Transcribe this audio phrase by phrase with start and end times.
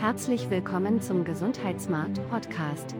[0.00, 2.94] Herzlich willkommen zum Gesundheitsmarkt Podcast,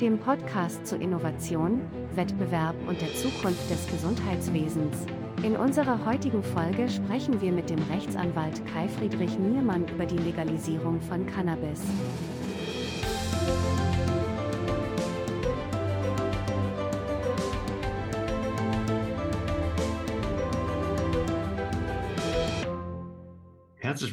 [0.00, 1.80] dem Podcast zu Innovation,
[2.14, 4.96] Wettbewerb und der Zukunft des Gesundheitswesens.
[5.42, 11.00] In unserer heutigen Folge sprechen wir mit dem Rechtsanwalt Kai Friedrich Niermann über die Legalisierung
[11.00, 11.82] von Cannabis.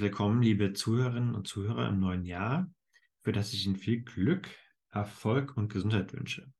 [0.04, 2.70] Willkommen, liebe Zuhörerinnen und Zuhörer im neuen Jahr,
[3.24, 4.50] für das ich Ihnen viel Glück,
[4.90, 6.52] Erfolg und Gesundheit wünsche.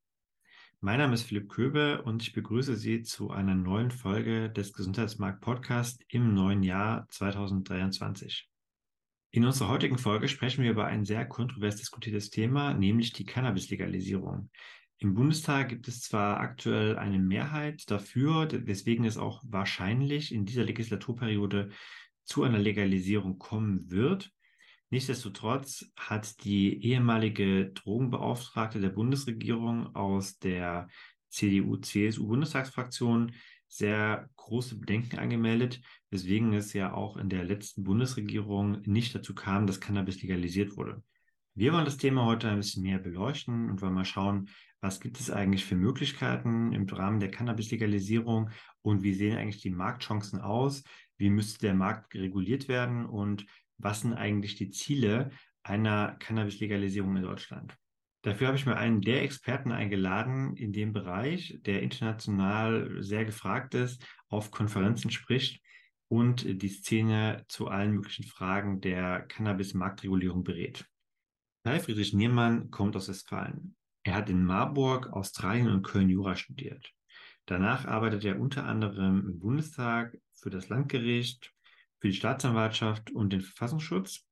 [0.80, 5.42] Mein Name ist Philipp Köbe und ich begrüße Sie zu einer neuen Folge des Gesundheitsmarkt
[5.42, 8.48] Podcast im neuen Jahr 2023.
[9.32, 14.48] In unserer heutigen Folge sprechen wir über ein sehr kontrovers diskutiertes Thema, nämlich die Cannabis-Legalisierung.
[14.96, 20.64] Im Bundestag gibt es zwar aktuell eine Mehrheit dafür, weswegen es auch wahrscheinlich in dieser
[20.64, 21.72] Legislaturperiode
[22.24, 24.32] zu einer Legalisierung kommen wird.
[24.90, 30.88] Nichtsdestotrotz hat die ehemalige Drogenbeauftragte der Bundesregierung aus der
[31.30, 33.32] CDU-CSU-Bundestagsfraktion
[33.66, 39.66] sehr große Bedenken angemeldet, weswegen es ja auch in der letzten Bundesregierung nicht dazu kam,
[39.66, 41.02] dass Cannabis legalisiert wurde.
[41.56, 44.48] Wir wollen das Thema heute ein bisschen näher beleuchten und wollen mal schauen,
[44.80, 48.50] was gibt es eigentlich für Möglichkeiten im Rahmen der Cannabis-Legalisierung
[48.82, 50.84] und wie sehen eigentlich die Marktchancen aus?
[51.16, 53.46] Wie müsste der Markt reguliert werden und
[53.78, 55.30] was sind eigentlich die Ziele
[55.62, 57.76] einer Cannabis-Legalisierung in Deutschland.
[58.22, 63.74] Dafür habe ich mir einen der Experten eingeladen in dem Bereich, der international sehr gefragt
[63.74, 65.62] ist, auf Konferenzen spricht
[66.08, 70.86] und die Szene zu allen möglichen Fragen der Cannabis-Marktregulierung berät.
[71.64, 73.76] Kai Friedrich Niermann kommt aus Westfalen.
[74.04, 76.92] Er hat in Marburg, Australien und Köln Jura studiert.
[77.46, 81.52] Danach arbeitet er unter anderem im Bundestag, für das Landgericht,
[81.98, 84.26] für die Staatsanwaltschaft und den Verfassungsschutz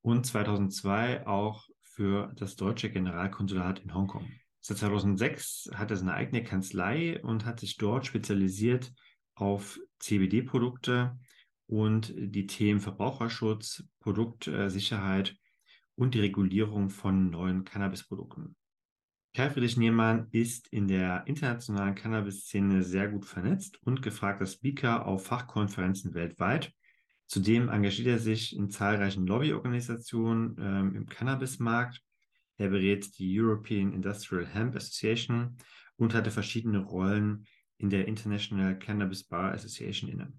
[0.00, 4.30] und 2002 auch für das deutsche Generalkonsulat in Hongkong.
[4.60, 8.92] Seit 2006 hat er seine eigene Kanzlei und hat sich dort spezialisiert
[9.34, 11.18] auf CBD-Produkte
[11.66, 15.36] und die Themen Verbraucherschutz, Produktsicherheit
[15.94, 18.56] und die Regulierung von neuen Cannabisprodukten.
[19.36, 25.26] Kai Friedrich Niemann ist in der internationalen Cannabis-Szene sehr gut vernetzt und gefragter Speaker auf
[25.26, 26.72] Fachkonferenzen weltweit.
[27.26, 32.00] Zudem engagiert er sich in zahlreichen Lobbyorganisationen ähm, im Cannabismarkt.
[32.56, 35.58] Er berät die European Industrial Hemp Association
[35.96, 37.46] und hatte verschiedene Rollen
[37.76, 40.32] in der International Cannabis Bar Association inne.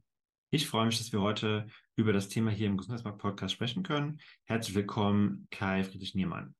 [0.49, 4.19] Ich freue mich, dass wir heute über das Thema hier im Gesundheitsmarkt Podcast sprechen können.
[4.45, 6.55] Herzlich willkommen, Kai Friedrich Niemann.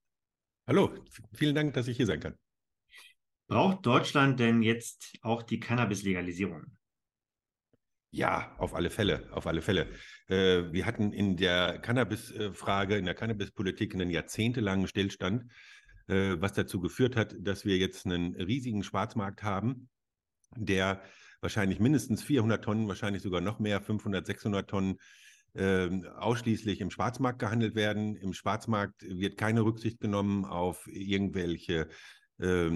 [0.70, 0.94] Hallo,
[1.32, 2.36] vielen Dank, dass ich hier sein kann.
[3.48, 6.66] Braucht Deutschland denn jetzt auch die Cannabis-Legalisierung?
[8.12, 9.88] Ja, auf alle Fälle, auf alle Fälle.
[10.28, 15.50] Äh, wir hatten in der Cannabis-Frage, in der Cannabis-Politik einen jahrzehntelangen Stillstand,
[16.08, 19.88] äh, was dazu geführt hat, dass wir jetzt einen riesigen Schwarzmarkt haben,
[20.54, 21.02] der
[21.40, 24.98] wahrscheinlich mindestens 400 Tonnen, wahrscheinlich sogar noch mehr, 500, 600 Tonnen
[25.56, 28.16] ähm, ausschließlich im Schwarzmarkt gehandelt werden.
[28.16, 31.90] Im Schwarzmarkt wird keine Rücksicht genommen auf irgendwelche
[32.40, 32.70] äh,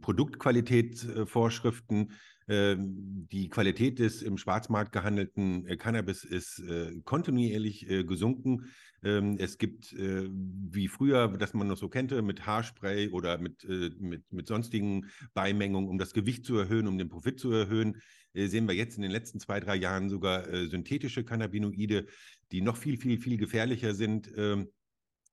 [0.00, 2.12] Produktqualitätsvorschriften.
[2.48, 8.66] Ähm, die Qualität des im Schwarzmarkt gehandelten äh, Cannabis ist äh, kontinuierlich äh, gesunken.
[9.04, 13.66] Ähm, es gibt, wie früher, das man noch so kannte, mit Haarspray oder mit,
[13.98, 18.00] mit, mit sonstigen Beimengungen, um das Gewicht zu erhöhen, um den Profit zu erhöhen,
[18.32, 22.06] sehen wir jetzt in den letzten zwei, drei Jahren sogar synthetische Cannabinoide,
[22.52, 24.30] die noch viel, viel, viel gefährlicher sind.
[24.36, 24.68] Ähm,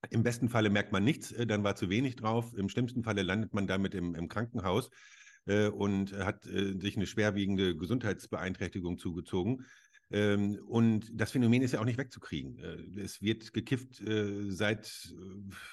[0.10, 2.52] Im besten Falle merkt man nichts, dann war zu wenig drauf.
[2.58, 4.90] Im schlimmsten Falle landet man damit im, im Krankenhaus
[5.50, 9.66] äh, und hat äh, sich eine schwerwiegende Gesundheitsbeeinträchtigung zugezogen.
[10.12, 12.60] Ähm, und das Phänomen ist ja auch nicht wegzukriegen.
[12.60, 14.02] Äh, es wird gekifft
[14.50, 15.12] seit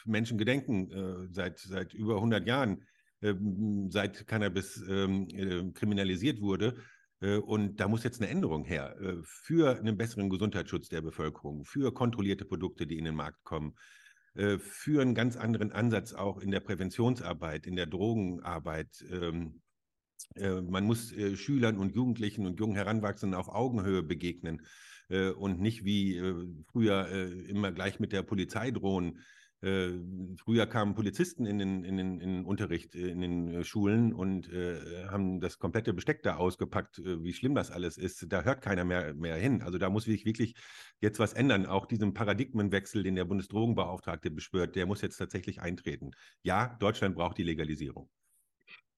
[0.06, 2.84] Menschen gedenken, seit, seit über 100 Jahren,
[3.20, 6.76] ähm, seit Cannabis ähm, kriminalisiert wurde.
[7.18, 8.94] Und da muss jetzt eine Änderung her
[9.24, 13.72] für einen besseren Gesundheitsschutz der Bevölkerung, für kontrollierte Produkte, die in den Markt kommen,
[14.34, 19.02] für einen ganz anderen Ansatz auch in der Präventionsarbeit, in der Drogenarbeit.
[20.34, 24.62] Ähm, man muss Schülern und Jugendlichen und jungen Heranwachsenden auf Augenhöhe begegnen
[25.38, 26.20] und nicht wie
[26.72, 27.06] früher
[27.46, 29.20] immer gleich mit der Polizei drohen.
[29.62, 29.92] Äh,
[30.38, 34.12] früher kamen Polizisten in den, in den, in den Unterricht äh, in den äh, Schulen
[34.12, 38.30] und äh, haben das komplette Besteck da ausgepackt, äh, wie schlimm das alles ist.
[38.30, 39.62] Da hört keiner mehr, mehr hin.
[39.62, 40.54] Also da muss sich wirklich
[41.00, 41.64] jetzt was ändern.
[41.64, 46.10] Auch diesen Paradigmenwechsel, den der Bundesdrogenbeauftragte beschwört, der muss jetzt tatsächlich eintreten.
[46.42, 48.10] Ja, Deutschland braucht die Legalisierung.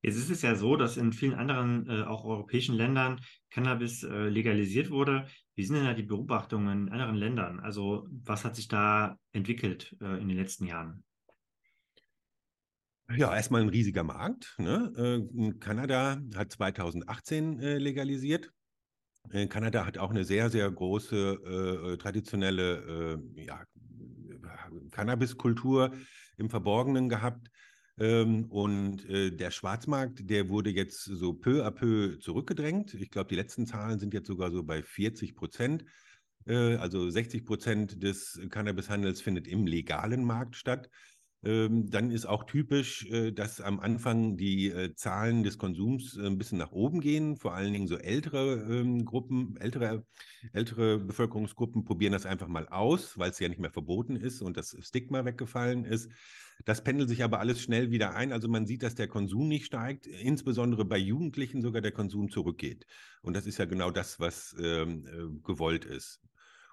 [0.03, 4.29] Jetzt ist es ja so, dass in vielen anderen, äh, auch europäischen Ländern, Cannabis äh,
[4.29, 5.27] legalisiert wurde.
[5.57, 7.59] Wie sind denn da die Beobachtungen in anderen Ländern?
[7.61, 11.03] Also was hat sich da entwickelt äh, in den letzten Jahren?
[13.17, 14.55] Ja, erstmal ein riesiger Markt.
[14.59, 15.27] Ne?
[15.35, 18.53] Äh, Kanada hat 2018 äh, legalisiert.
[19.31, 23.65] Äh, Kanada hat auch eine sehr, sehr große traditionelle ja,
[24.91, 25.93] Cannabiskultur
[26.37, 27.51] im Verborgenen gehabt.
[27.99, 32.95] Ähm, und äh, der Schwarzmarkt, der wurde jetzt so peu à peu zurückgedrängt.
[32.95, 35.85] Ich glaube, die letzten Zahlen sind jetzt sogar so bei 40 Prozent.
[36.47, 40.89] Äh, also 60 Prozent des Cannabishandels findet im legalen Markt statt.
[41.45, 46.27] Ähm, dann ist auch typisch, äh, dass am Anfang die äh, Zahlen des Konsums äh,
[46.27, 47.37] ein bisschen nach oben gehen.
[47.37, 50.05] Vor allen Dingen so ältere ähm, Gruppen, ältere,
[50.53, 54.57] ältere Bevölkerungsgruppen probieren das einfach mal aus, weil es ja nicht mehr verboten ist und
[54.57, 56.11] das Stigma weggefallen ist.
[56.65, 58.33] Das pendelt sich aber alles schnell wieder ein.
[58.33, 62.87] Also man sieht, dass der Konsum nicht steigt, insbesondere bei Jugendlichen sogar der Konsum zurückgeht.
[63.23, 66.21] Und das ist ja genau das, was ähm, gewollt ist.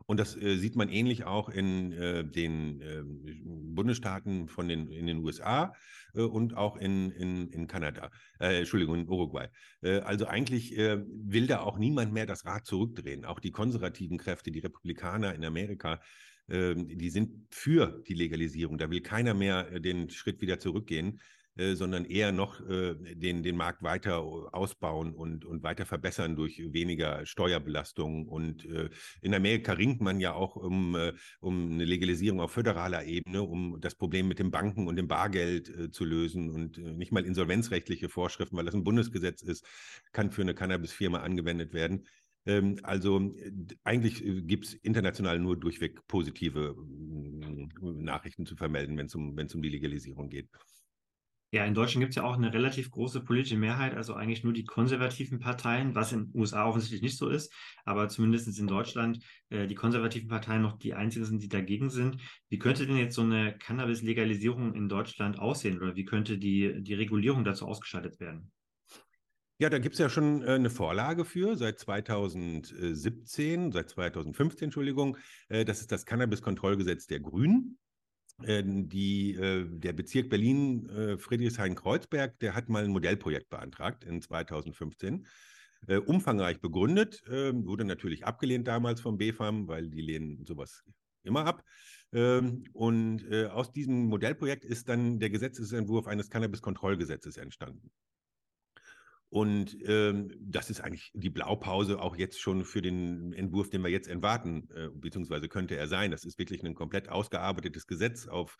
[0.07, 3.03] Und das äh, sieht man ähnlich auch in äh, den äh,
[3.43, 5.73] Bundesstaaten von den, in den USA
[6.13, 9.47] äh, und auch in, in, in Kanada, äh, Entschuldigung, in Uruguay.
[9.81, 13.25] Äh, also eigentlich will da auch niemand mehr das Rad zurückdrehen.
[13.25, 16.01] Auch die konservativen Kräfte, die Republikaner in Amerika,
[16.47, 18.77] die sind für die Legalisierung.
[18.77, 21.19] Da will keiner mehr den Schritt wieder zurückgehen.
[21.57, 24.19] Äh, sondern eher noch äh, den, den Markt weiter
[24.53, 28.27] ausbauen und, und weiter verbessern durch weniger Steuerbelastung.
[28.27, 28.89] Und äh,
[29.21, 33.79] in Amerika ringt man ja auch um, äh, um eine Legalisierung auf föderaler Ebene, um
[33.79, 38.09] das Problem mit den Banken und dem Bargeld äh, zu lösen und nicht mal insolvenzrechtliche
[38.09, 39.65] Vorschriften, weil das ein Bundesgesetz ist,
[40.11, 42.05] kann für eine Cannabisfirma angewendet werden.
[42.45, 43.33] Ähm, also
[43.83, 46.75] eigentlich gibt es international nur durchweg positive
[47.81, 50.49] Nachrichten zu vermelden, wenn es um, um die Legalisierung geht.
[51.55, 54.51] Ja, in Deutschland gibt es ja auch eine relativ große politische Mehrheit, also eigentlich nur
[54.51, 57.53] die konservativen Parteien, was in den USA offensichtlich nicht so ist,
[57.85, 62.17] aber zumindest in Deutschland äh, die konservativen Parteien noch die einzigen sind, die dagegen sind.
[62.49, 66.93] Wie könnte denn jetzt so eine Cannabis-Legalisierung in Deutschland aussehen oder wie könnte die, die
[66.93, 68.51] Regulierung dazu ausgestaltet werden?
[69.57, 75.17] Ja, da gibt es ja schon äh, eine Vorlage für seit 2017, seit 2015, Entschuldigung.
[75.47, 77.77] Äh, das ist das Cannabis-Kontrollgesetz der Grünen.
[78.43, 84.21] Ähm, die, äh, der Bezirk Berlin äh, Friedrichshain-Kreuzberg, der hat mal ein Modellprojekt beantragt in
[84.21, 85.25] 2015.
[85.87, 90.83] Äh, umfangreich begründet, ähm, wurde natürlich abgelehnt damals vom BFAM, weil die lehnen sowas
[91.23, 91.63] immer ab.
[92.11, 97.89] Ähm, und aus diesem Modellprojekt ist dann der Gesetzesentwurf eines Cannabis-Kontrollgesetzes entstanden.
[99.35, 103.89] Und ähm, das ist eigentlich die Blaupause auch jetzt schon für den Entwurf, den wir
[103.89, 106.11] jetzt entwarten, äh, beziehungsweise könnte er sein.
[106.11, 108.55] Das ist wirklich ein komplett ausgearbeitetes Gesetz auf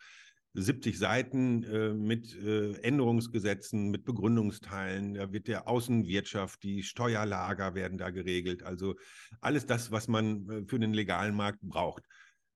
[0.52, 5.14] 70 Seiten äh, mit äh, Änderungsgesetzen, mit Begründungsteilen.
[5.14, 8.62] Da wird der Außenwirtschaft, die Steuerlager werden da geregelt.
[8.62, 8.96] Also
[9.40, 12.02] alles das, was man äh, für den legalen Markt braucht.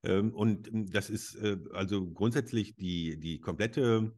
[0.02, 4.12] Ähm, und das ist äh, also grundsätzlich die, die komplette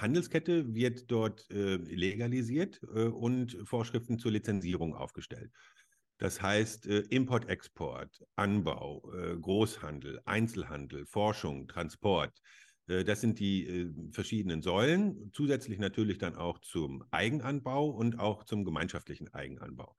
[0.00, 5.50] Handelskette wird dort äh, legalisiert äh, und Vorschriften zur Lizenzierung aufgestellt.
[6.18, 12.32] Das heißt äh, Import, Export, Anbau, äh, Großhandel, Einzelhandel, Forschung, Transport.
[12.86, 15.30] Äh, das sind die äh, verschiedenen Säulen.
[15.34, 19.94] Zusätzlich natürlich dann auch zum Eigenanbau und auch zum gemeinschaftlichen Eigenanbau.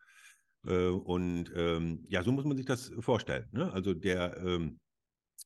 [0.63, 3.47] und ähm, ja, so muss man sich das vorstellen.
[3.51, 3.71] Ne?
[3.71, 4.79] Also der ähm,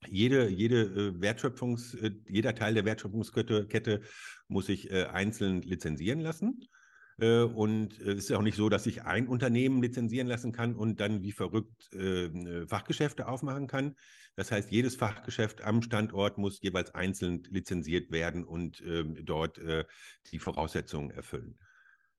[0.07, 4.01] jede, jede äh, Wertschöpfungs, äh, jeder Teil der Wertschöpfungskette Kette
[4.47, 6.67] muss sich äh, einzeln lizenzieren lassen.
[7.17, 11.21] Und es ist auch nicht so, dass ich ein Unternehmen lizenzieren lassen kann und dann
[11.21, 11.89] wie verrückt
[12.67, 13.95] Fachgeschäfte aufmachen kann.
[14.35, 19.61] Das heißt, jedes Fachgeschäft am Standort muss jeweils einzeln lizenziert werden und ähm, dort
[20.31, 21.59] die Voraussetzungen erfüllen.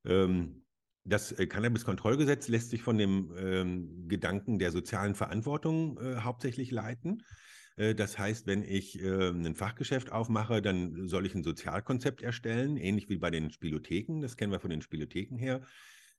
[0.05, 0.63] Ähm,
[1.03, 7.25] das Cannabis-Kontrollgesetz lässt sich von dem ähm, Gedanken der sozialen Verantwortung hauptsächlich leiten.
[7.77, 12.77] Äh, das heißt, wenn ich ähm, ein Fachgeschäft aufmache, dann soll ich ein Sozialkonzept erstellen,
[12.77, 14.21] ähnlich wie bei den Spielotheken.
[14.21, 15.63] Das kennen wir von den Spielotheken her.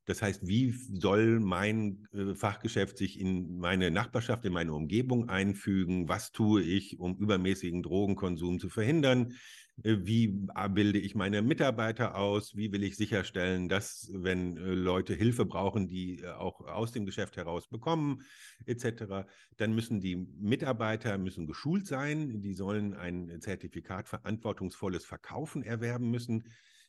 [0.05, 6.09] Das heißt, wie soll mein äh, Fachgeschäft sich in meine Nachbarschaft, in meine Umgebung einfügen?
[6.09, 9.33] Was tue ich, um übermäßigen Drogenkonsum zu verhindern?
[9.81, 10.27] Äh, wie
[10.69, 12.55] bilde ich meine Mitarbeiter aus?
[12.55, 17.05] Wie will ich sicherstellen, dass, wenn äh, Leute Hilfe brauchen, die äh, auch aus dem
[17.05, 18.21] Geschäft heraus bekommen,
[18.65, 19.25] etc.,
[19.57, 22.41] dann müssen die Mitarbeiter müssen geschult sein.
[22.41, 26.43] Die sollen ein Zertifikat verantwortungsvolles Verkaufen erwerben müssen.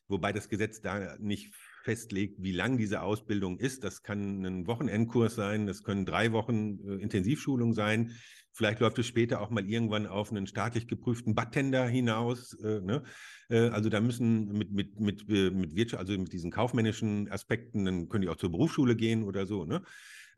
[0.07, 3.85] wobei das Gesetz da nicht festlegt, wie lang diese Ausbildung ist.
[3.85, 8.12] Das kann ein Wochenendkurs sein, das können drei Wochen äh, Intensivschulung sein.
[8.56, 12.54] Vielleicht läuft es später auch mal irgendwann auf einen staatlich geprüften Bartender hinaus.
[12.62, 13.02] Äh, ne?
[13.49, 17.84] äh, also da müssen mit, mit, mit, äh, mit Wirtschaft, also mit diesen kaufmännischen Aspekten,
[17.84, 19.64] dann können die auch zur Berufsschule gehen oder so.
[19.64, 19.82] Ne?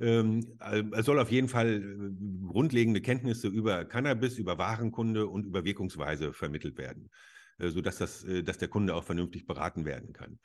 [0.00, 5.44] Ähm, äh, es soll auf jeden Fall äh, grundlegende Kenntnisse über Cannabis, über Warenkunde und
[5.44, 7.10] über Wirkungsweise vermittelt werden,
[7.58, 10.38] sodass das, dass der Kunde auch vernünftig beraten werden kann.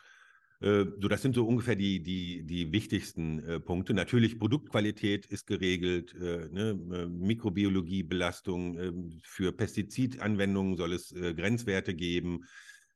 [0.62, 3.94] Äh, so, das sind so ungefähr die, die, die wichtigsten äh, Punkte.
[3.94, 6.80] Natürlich Produktqualität ist geregelt, äh, ne?
[6.94, 8.92] Äh, Mikrobiologiebelastung, äh,
[9.24, 12.42] für Pestizidanwendungen soll es äh, Grenzwerte geben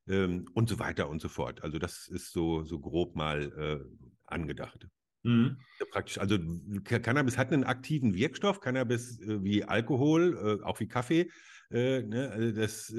[0.08, 1.64] ähm, und so weiter und so fort.
[1.64, 3.86] Also das ist so, so grob mal
[4.26, 4.88] angedacht.
[5.24, 5.58] Mhm.
[5.92, 6.38] Praktisch, also
[6.84, 11.30] Cannabis hat einen aktiven Wirkstoff, Cannabis wie Alkohol, auch wie Kaffee.
[11.72, 12.30] Ne?
[12.32, 12.94] Also das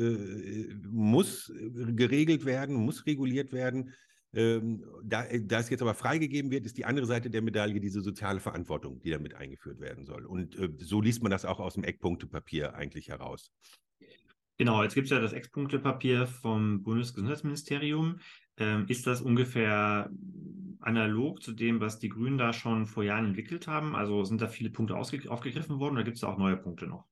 [0.91, 3.93] muss geregelt werden, muss reguliert werden.
[4.37, 7.81] Ähm, da, äh, da es jetzt aber freigegeben wird, ist die andere Seite der Medaille
[7.81, 10.27] diese soziale Verantwortung, die damit eingeführt werden soll.
[10.27, 13.51] Und äh, so liest man das auch aus dem Eckpunktepapier eigentlich heraus.
[14.59, 18.21] Genau, jetzt gibt es ja das Eckpunktepapier vom Bundesgesundheitsministerium.
[18.59, 20.11] Ähm, ist das ungefähr
[20.81, 23.97] analog zu dem, was die Grünen da schon vor Jahren entwickelt haben?
[23.97, 27.07] Also sind da viele Punkte aufgegriffen worden oder gibt es da auch neue Punkte noch?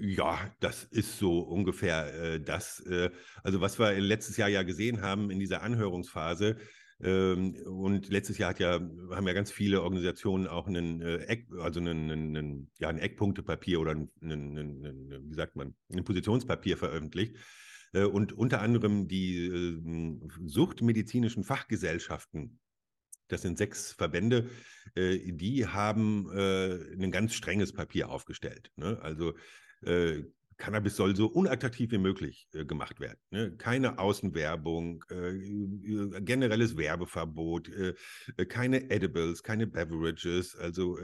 [0.00, 2.80] Ja, das ist so ungefähr äh, das.
[2.80, 3.10] Äh,
[3.42, 6.56] also was wir letztes Jahr ja gesehen haben in dieser Anhörungsphase,
[7.00, 11.46] ähm, und letztes Jahr hat ja, haben ja ganz viele Organisationen auch einen äh, Eck,
[11.60, 17.36] also einen, einen, ja, ein Eckpunktepapier oder einen, einen, wie sagt man, ein Positionspapier veröffentlicht.
[17.92, 22.58] Äh, und unter anderem die äh, suchtmedizinischen Fachgesellschaften
[23.30, 24.48] das sind sechs Verbände,
[24.94, 28.72] äh, die haben ein ganz strenges Papier aufgestellt.
[28.76, 28.98] Ne?
[29.02, 29.34] Also
[29.82, 30.22] äh,
[30.58, 33.18] Cannabis soll so unattraktiv wie möglich äh, gemacht werden.
[33.30, 33.52] Ne?
[33.56, 37.94] Keine Außenwerbung, äh, äh generelles Werbeverbot, äh,
[38.36, 40.98] äh, keine Edibles, keine Beverages, also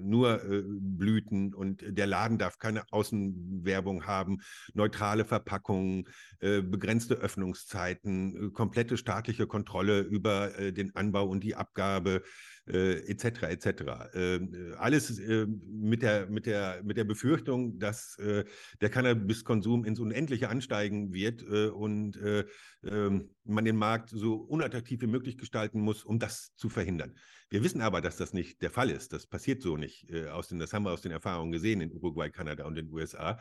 [0.00, 0.40] nur
[0.80, 4.38] Blüten und der Laden darf keine Außenwerbung haben,
[4.74, 6.08] neutrale Verpackungen,
[6.40, 12.22] begrenzte Öffnungszeiten, komplette staatliche Kontrolle über den Anbau und die Abgabe
[12.66, 13.42] etc.
[13.42, 13.66] etc.
[14.14, 14.40] Äh,
[14.76, 18.44] alles äh, mit, der, mit, der, mit der Befürchtung, dass äh,
[18.80, 22.44] der Cannabiskonsum ins Unendliche ansteigen wird äh, und äh,
[22.84, 27.16] ähm, man den Markt so unattraktiv wie möglich gestalten muss, um das zu verhindern.
[27.48, 29.12] Wir wissen aber, dass das nicht der Fall ist.
[29.12, 30.08] Das passiert so nicht.
[30.10, 32.90] Äh, aus den, das haben wir aus den Erfahrungen gesehen in Uruguay, Kanada und den
[32.90, 33.38] USA.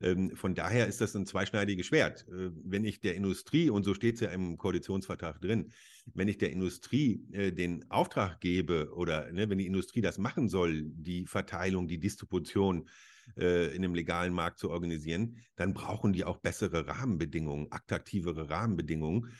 [0.00, 2.26] Ähm, von daher ist das ein zweischneidiges Schwert.
[2.28, 5.72] Äh, wenn ich der Industrie, und so steht es ja im Koalitionsvertrag drin,
[6.14, 10.48] wenn ich der Industrie äh, den Auftrag gebe oder ne, wenn die Industrie das machen
[10.48, 12.88] soll, die Verteilung, die Distribution
[13.36, 19.32] äh, in einem legalen Markt zu organisieren, dann brauchen die auch bessere Rahmenbedingungen, attraktivere Rahmenbedingungen,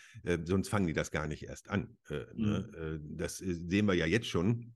[0.44, 1.96] sonst fangen die das gar nicht erst an.
[2.34, 2.68] Ne?
[2.98, 3.16] Mhm.
[3.16, 4.74] Das sehen wir ja jetzt schon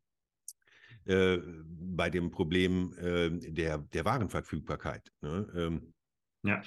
[1.04, 1.38] äh,
[1.68, 5.12] bei dem Problem äh, der, der Warenverfügbarkeit.
[5.20, 5.46] Ne?
[5.54, 5.94] Ähm,
[6.42, 6.62] ja,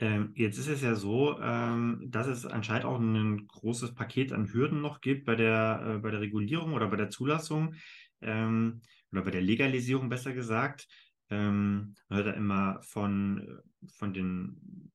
[0.00, 4.52] ähm, jetzt ist es ja so, ähm, dass es anscheinend auch ein großes Paket an
[4.52, 7.74] Hürden noch gibt bei der, äh, bei der Regulierung oder bei der Zulassung
[8.20, 10.88] ähm, oder bei der Legalisierung besser gesagt.
[11.30, 13.60] Ähm, man hört da immer von,
[13.96, 14.90] von den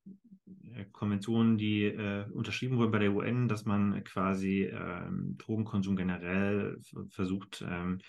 [0.74, 6.78] äh, Konventionen, die äh, unterschrieben wurden bei der UN, dass man quasi ähm, Drogenkonsum generell
[7.08, 8.00] versucht ähm,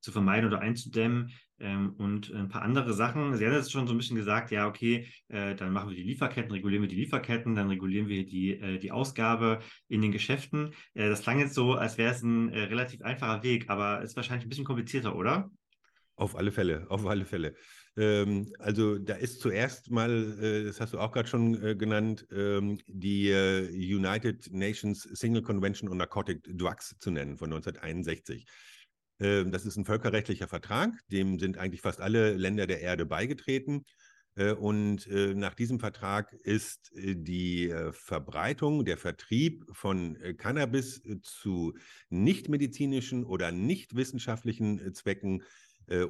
[0.00, 3.34] zu vermeiden oder einzudämmen ähm, und ein paar andere Sachen.
[3.36, 6.02] Sie haben jetzt schon so ein bisschen gesagt, ja, okay, äh, dann machen wir die
[6.02, 10.74] Lieferketten, regulieren wir die Lieferketten, dann regulieren wir die, äh, die Ausgabe in den Geschäften.
[10.94, 14.16] Äh, das klang jetzt so, als wäre es ein äh, relativ einfacher Weg, aber ist
[14.16, 15.50] wahrscheinlich ein bisschen komplizierter, oder?
[16.16, 17.54] Auf alle Fälle, auf alle Fälle.
[17.96, 22.26] Ähm, also da ist zuerst mal, äh, das hast du auch gerade schon äh, genannt,
[22.30, 23.30] ähm, die
[23.72, 28.46] United Nations Single Convention on Narcotic Drugs zu nennen von 1961.
[29.20, 33.84] Ähm, das ist ein völkerrechtlicher Vertrag, dem sind eigentlich fast alle Länder der Erde beigetreten.
[34.36, 41.74] Äh, und äh, nach diesem Vertrag ist äh, die Verbreitung, der Vertrieb von Cannabis zu
[42.10, 45.42] nichtmedizinischen oder nicht wissenschaftlichen Zwecken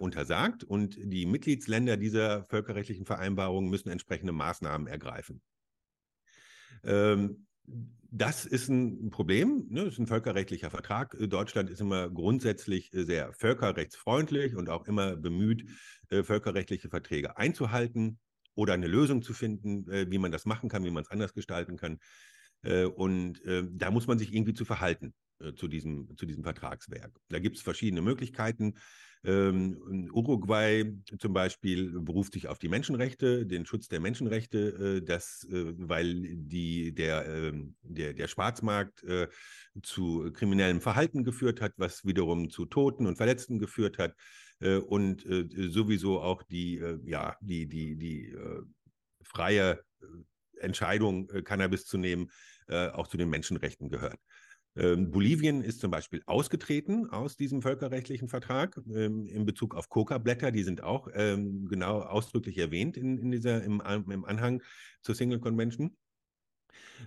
[0.01, 0.65] untersagt.
[0.65, 5.43] Und die Mitgliedsländer dieser völkerrechtlichen Vereinbarung müssen entsprechende Maßnahmen ergreifen.
[6.83, 7.46] Ähm,
[8.11, 9.85] das ist ein Problem, ne?
[9.85, 11.17] das ist ein völkerrechtlicher Vertrag.
[11.19, 15.69] Deutschland ist immer grundsätzlich äh, sehr völkerrechtsfreundlich und auch immer bemüht,
[16.11, 18.19] äh, völkerrechtliche Verträge einzuhalten
[18.55, 21.35] oder eine Lösung zu finden, äh, wie man das machen kann, wie man es anders
[21.35, 21.99] gestalten kann.
[22.97, 25.15] Und da muss man sich irgendwie zu verhalten
[25.55, 27.13] zu diesem, zu diesem Vertragswerk.
[27.29, 28.75] Da gibt es verschiedene Möglichkeiten.
[29.27, 30.85] Ähm, Uruguay
[31.19, 36.15] zum Beispiel beruft sich auf die Menschenrechte, den Schutz der Menschenrechte, äh, das, äh, weil
[36.37, 37.53] die, der, äh,
[37.83, 39.27] der, der Schwarzmarkt äh,
[39.83, 44.15] zu kriminellem Verhalten geführt hat, was wiederum zu Toten und Verletzten geführt hat
[44.61, 48.37] äh, und äh, sowieso auch die, ja, die, die, die
[49.25, 49.81] freie
[50.61, 52.31] Entscheidung, Cannabis zu nehmen,
[52.69, 54.19] auch zu den Menschenrechten gehört.
[54.77, 60.53] Ähm, Bolivien ist zum Beispiel ausgetreten aus diesem völkerrechtlichen Vertrag ähm, in Bezug auf Coca-Blätter.
[60.53, 63.81] Die sind auch ähm, genau ausdrücklich erwähnt in, in dieser, im,
[64.11, 64.63] im Anhang
[65.01, 65.97] zur Single Convention.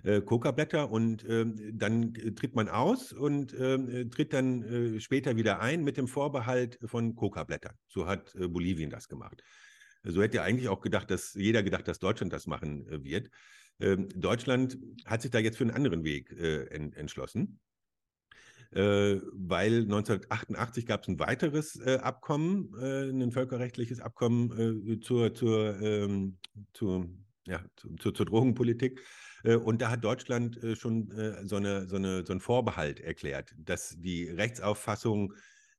[0.02, 5.60] Äh, Coca-Blätter und äh, dann tritt man aus und äh, tritt dann äh, später wieder
[5.60, 7.74] ein mit dem Vorbehalt von Coca-Blättern.
[7.86, 9.42] So hat äh, Bolivien das gemacht.
[10.02, 13.30] So hätte ja eigentlich auch gedacht, dass jeder gedacht, dass Deutschland das machen äh, wird.
[13.80, 17.60] Ähm, Deutschland hat sich da jetzt für einen anderen Weg äh, en entschlossen.
[18.72, 25.34] Äh, weil 1988 gab es ein weiteres äh, Abkommen, äh, ein völkerrechtliches Abkommen äh, zur,
[25.34, 26.38] zur, ähm,
[26.72, 27.08] zur,
[27.48, 27.64] ja,
[27.98, 29.00] zur, zur Drogenpolitik.
[29.42, 31.10] Äh, und da hat Deutschland schon
[31.44, 35.32] so, eine, so, eine, so einen Vorbehalt erklärt, dass die Rechtsauffassung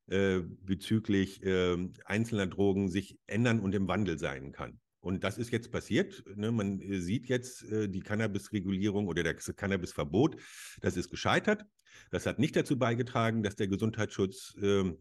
[0.07, 4.81] bezüglich ähm, einzelner Drogen sich ändern und im Wandel sein kann.
[5.01, 6.23] Und das ist jetzt passiert.
[6.35, 6.51] Ne?
[6.51, 10.37] Man äh, sieht jetzt äh, die Cannabis-Regulierung oder das Cannabis-Verbot,
[10.79, 11.65] das ist gescheitert.
[12.11, 14.93] Das hat nicht dazu beigetragen, dass der Gesundheitsschutz äh,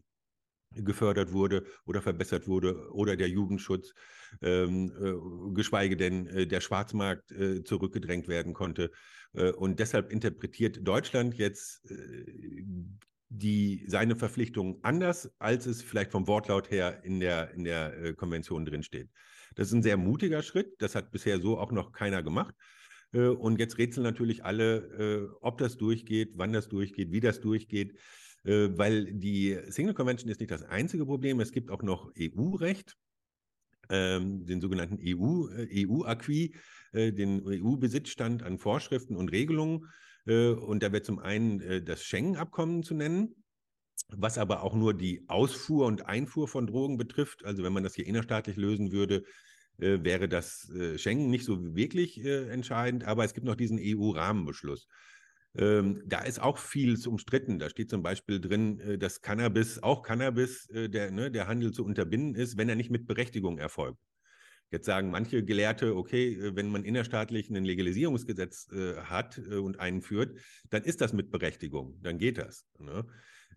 [0.73, 3.93] gefördert wurde oder verbessert wurde oder der Jugendschutz,
[4.41, 8.91] ähm, äh, geschweige denn äh, der Schwarzmarkt äh, zurückgedrängt werden konnte.
[9.55, 11.87] und deshalb interpretiert Deutschland jetzt
[13.29, 18.65] die, seine Verpflichtungen anders, als es vielleicht vom Wortlaut her in der, in der Konvention
[18.65, 19.09] drinsteht.
[19.55, 20.81] Das ist ein sehr mutiger Schritt.
[20.81, 22.55] Das hat bisher so auch noch keiner gemacht.
[23.13, 27.41] Äh, und jetzt rätseln natürlich alle, äh, ob das durchgeht, wann das durchgeht, wie das
[27.41, 27.97] durchgeht,
[28.43, 31.39] äh, weil die Single Convention ist nicht das einzige Problem.
[31.39, 32.97] Es gibt auch noch EU-Recht,
[33.89, 36.51] ähm, den sogenannten EU, EU-Acquis,
[36.93, 39.87] den EU-Besitzstand an Vorschriften und Regelungen.
[40.25, 43.40] Und da wird zum einen das Schengen-Abkommen zu nennen
[44.09, 47.45] was aber auch nur die Ausfuhr und Einfuhr von Drogen betrifft.
[47.45, 49.23] Also wenn man das hier innerstaatlich lösen würde,
[49.77, 53.05] äh, wäre das äh, Schengen nicht so wirklich äh, entscheidend.
[53.05, 54.87] Aber es gibt noch diesen EU-Rahmenbeschluss.
[55.55, 57.59] Ähm, da ist auch vieles umstritten.
[57.59, 61.71] Da steht zum Beispiel drin, äh, dass Cannabis, auch Cannabis, äh, der, ne, der Handel
[61.71, 63.99] zu unterbinden ist, wenn er nicht mit Berechtigung erfolgt.
[64.71, 68.69] Jetzt sagen manche Gelehrte, okay, äh, wenn man innerstaatlich ein Legalisierungsgesetz
[69.03, 70.37] hat und einführt,
[70.69, 72.65] dann ist das mit Berechtigung, dann geht das.
[72.79, 73.05] Ne?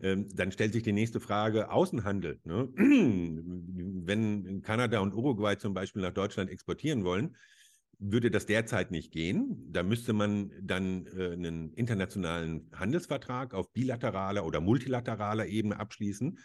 [0.01, 2.41] Ähm, dann stellt sich die nächste Frage, Außenhandel.
[2.45, 2.69] Ne?
[4.07, 7.37] Wenn Kanada und Uruguay zum Beispiel nach Deutschland exportieren wollen,
[7.99, 9.69] würde das derzeit nicht gehen.
[9.71, 16.39] Da müsste man dann äh, einen internationalen Handelsvertrag auf bilateraler oder multilateraler Ebene abschließen.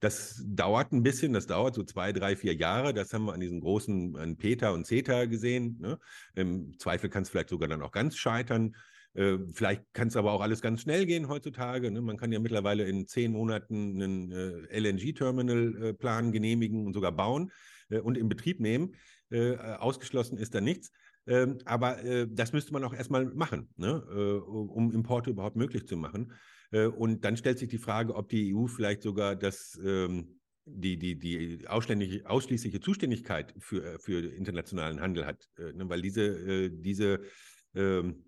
[0.00, 2.92] Das dauert ein bisschen, das dauert so zwei, drei, vier Jahre.
[2.92, 5.78] Das haben wir an diesen großen, an PETA und CETA gesehen.
[5.80, 5.98] Ne?
[6.34, 8.74] Im Zweifel kann es vielleicht sogar dann auch ganz scheitern.
[9.16, 11.90] Äh, vielleicht kann es aber auch alles ganz schnell gehen heutzutage.
[11.90, 12.02] Ne?
[12.02, 17.50] Man kann ja mittlerweile in zehn Monaten einen äh, LNG-Terminal-Plan äh, genehmigen und sogar bauen
[17.88, 18.94] äh, und in Betrieb nehmen.
[19.30, 20.92] Äh, ausgeschlossen ist da nichts.
[21.28, 24.00] Ähm, aber das müsste man auch erstmal machen, ne?
[24.46, 26.32] um Importe überhaupt möglich zu machen.
[26.70, 31.18] und dann stellt sich die Frage, ob die EU vielleicht sogar das ähm, die, die,
[31.18, 35.48] die ausschließliche Zuständigkeit für, für internationalen Handel hat.
[35.58, 35.88] Ne?
[35.88, 37.22] Weil diese, diese
[37.74, 38.25] ähm, äh,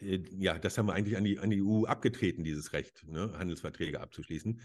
[0.00, 4.00] ja, das haben wir eigentlich an die, an die EU abgetreten, dieses Recht, ne, Handelsverträge
[4.00, 4.60] abzuschließen.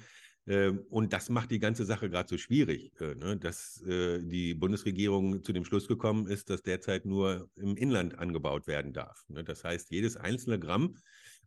[0.47, 4.53] Ähm, und das macht die ganze Sache gerade so schwierig, äh, ne, dass äh, die
[4.53, 9.25] Bundesregierung zu dem Schluss gekommen ist, dass derzeit nur im Inland angebaut werden darf.
[9.27, 9.43] Ne.
[9.43, 10.97] Das heißt, jedes einzelne Gramm,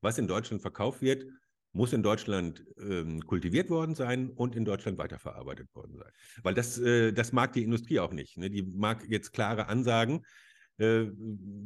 [0.01, 1.27] was in Deutschland verkauft wird,
[1.72, 6.11] muss in Deutschland ähm, kultiviert worden sein und in Deutschland weiterverarbeitet worden sein.
[6.42, 8.37] Weil das, äh, das mag die Industrie auch nicht.
[8.37, 8.51] Ne?
[8.51, 10.24] Die mag jetzt klare Ansagen,
[10.79, 11.07] äh,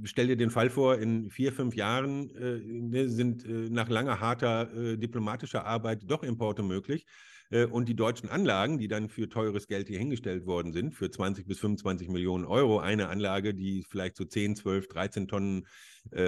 [0.05, 4.21] stell dir den Fall vor, in vier, fünf Jahren äh, ne, sind äh, nach langer,
[4.21, 7.05] harter äh, diplomatischer Arbeit doch Importe möglich.
[7.51, 11.11] Äh, und die deutschen Anlagen, die dann für teures Geld hier hingestellt worden sind, für
[11.11, 15.67] 20 bis 25 Millionen Euro, eine Anlage, die vielleicht so 10, 12, 13 Tonnen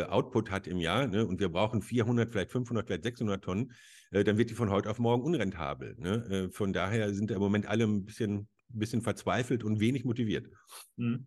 [0.09, 3.73] Output hat im Jahr, ne, und wir brauchen 400, vielleicht 500, vielleicht 600 Tonnen,
[4.13, 5.97] dann wird die von heute auf morgen unrentabel.
[5.99, 6.49] Ne?
[6.53, 10.49] von daher sind im Moment alle ein bisschen, bisschen verzweifelt und wenig motiviert.
[10.97, 11.27] Mhm.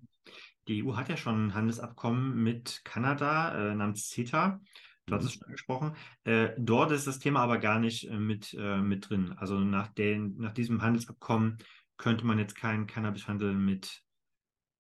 [0.68, 4.60] Die EU hat ja schon ein Handelsabkommen mit Kanada äh, namens CETA.
[5.06, 5.34] Du hast es mhm.
[5.34, 5.96] schon angesprochen.
[6.26, 9.34] Äh, dort ist das Thema aber gar nicht äh, mit, äh, mit drin.
[9.38, 11.58] Also nach, den, nach diesem Handelsabkommen
[11.96, 14.04] könnte man jetzt keinen Cannabishandel mit,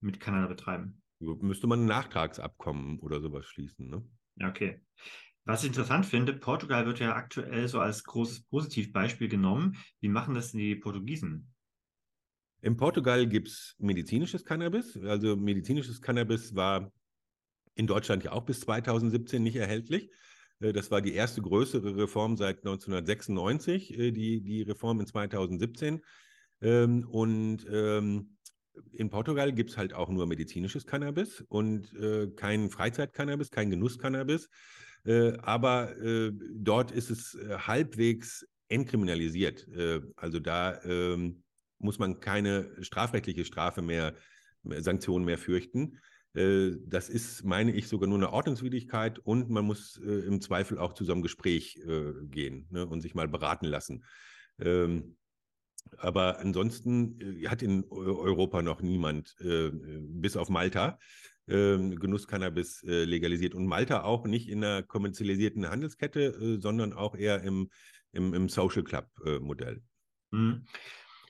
[0.01, 1.01] mit Kanada betreiben.
[1.19, 4.05] Müsste man ein Nachtragsabkommen oder sowas schließen, ne?
[4.43, 4.81] Okay.
[5.45, 9.77] Was ich interessant finde, Portugal wird ja aktuell so als großes Positivbeispiel genommen.
[10.01, 11.53] Wie machen das die Portugiesen?
[12.61, 14.97] In Portugal gibt es medizinisches Cannabis.
[14.97, 16.91] Also medizinisches Cannabis war
[17.75, 20.09] in Deutschland ja auch bis 2017 nicht erhältlich.
[20.59, 26.01] Äh, das war die erste größere Reform seit 1996, äh, die, die Reform in 2017.
[26.61, 28.37] Ähm, und ähm,
[28.91, 34.49] in Portugal gibt es halt auch nur medizinisches Cannabis und äh, kein Freizeit-Cannabis, kein Genuss-Cannabis.
[35.41, 35.95] aber
[36.53, 39.65] dort ist es halbwegs entkriminalisiert.
[40.17, 41.43] also da ähm,
[41.79, 44.15] muss man keine strafrechtliche Strafe mehr,
[44.63, 45.99] Sanktionen mehr fürchten.
[46.37, 50.77] Äh, das ist, meine ich, sogar nur eine Ordnungswidrigkeit und man muss äh, im Zweifel
[50.77, 54.03] auch zu so einem Gespräch äh, gehen ne, und sich mal beraten lassen.
[54.59, 55.17] Ähm,
[55.97, 60.99] aber ansonsten hat in Europa noch niemand, bis auf Malta,
[61.47, 63.55] ähm, Genusscannabis legalisiert.
[63.55, 67.69] Und Malta auch nicht in einer kommerzialisierten Handelskette, sondern auch eher im,
[68.11, 69.81] im, im Social Club-Modell.
[70.31, 70.65] Mhm.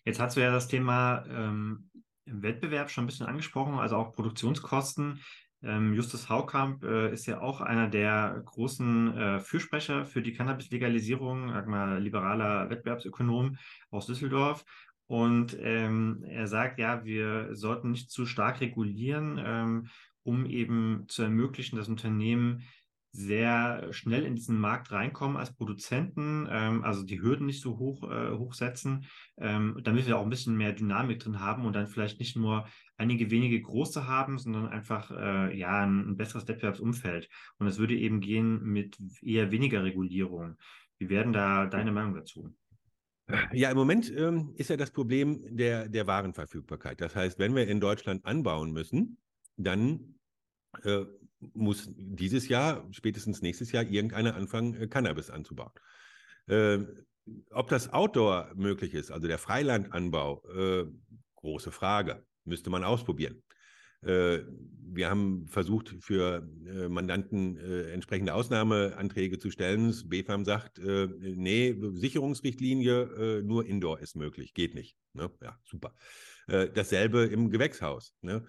[0.08, 1.90] Jetzt hast du ja das Thema ähm,
[2.26, 5.20] Wettbewerb schon ein bisschen angesprochen, also auch Produktionskosten.
[5.62, 11.50] Ähm, Justus Haukamp äh, ist ja auch einer der großen äh, Fürsprecher für die Cannabis-Legalisierung,
[11.50, 13.58] sag mal, liberaler Wettbewerbsökonom
[13.90, 14.64] aus Düsseldorf.
[15.08, 19.88] Und ähm, er sagt, ja, wir sollten nicht zu stark regulieren, ähm,
[20.24, 22.64] um eben zu ermöglichen, dass Unternehmen
[23.18, 28.04] sehr schnell in diesen Markt reinkommen als Produzenten, ähm, also die Hürden nicht so hoch
[28.04, 29.06] äh, hochsetzen,
[29.40, 32.68] ähm, damit wir auch ein bisschen mehr Dynamik drin haben und dann vielleicht nicht nur
[32.96, 37.28] einige wenige große haben, sondern einfach äh, ja ein, ein, besseres Wettbewerbsumfeld.
[37.58, 40.56] Und es würde eben gehen mit eher weniger Regulierung.
[41.00, 42.54] Wie werden da deine Meinung dazu?
[43.52, 47.02] Ja, im Moment ähm, ist ja das Problem der, der Warenverfügbarkeit.
[47.02, 49.18] Das heißt, wenn wir in Deutschland anbauen müssen,
[49.58, 50.20] dann
[50.84, 51.06] äh,
[51.40, 55.72] muss dieses Jahr, spätestens nächstes Jahr, irgendeiner anfangen, äh, Cannabis anzubauen.
[56.48, 56.80] Äh,
[57.52, 60.86] ob das Outdoor möglich ist, also der Freilandanbau, äh,
[61.36, 63.44] große Frage, müsste man ausprobieren.
[64.02, 64.40] Äh,
[64.90, 69.88] wir haben versucht, für äh, Mandanten äh, entsprechende Ausnahmeanträge zu stellen.
[69.88, 74.96] Das BFAM sagt, nee, Sicherungsrichtlinie, nur Indoor ist möglich, geht nicht.
[75.14, 75.30] Ne?
[75.42, 75.94] Ja, super.
[76.48, 78.14] dasselbe im Gewächshaus.
[78.22, 78.46] Ne?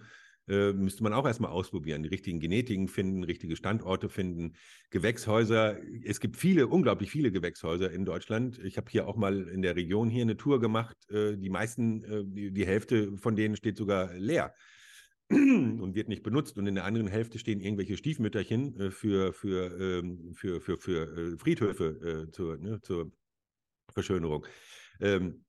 [0.49, 4.53] Äh, müsste man auch erstmal ausprobieren, die richtigen Genetiken finden, richtige Standorte finden,
[4.89, 5.77] Gewächshäuser.
[6.03, 8.59] Es gibt viele, unglaublich viele Gewächshäuser in Deutschland.
[8.63, 10.97] Ich habe hier auch mal in der Region hier eine Tour gemacht.
[11.11, 14.53] Äh, die meisten, äh, die, Hälfte von denen steht sogar leer
[15.29, 16.57] und wird nicht benutzt.
[16.57, 21.33] Und in der anderen Hälfte stehen irgendwelche Stiefmütterchen äh, für, für, ähm, für, für, für
[21.33, 23.11] äh, Friedhöfe äh, zur, ne, zur
[23.93, 24.45] Verschönerung.
[24.99, 25.45] Ähm,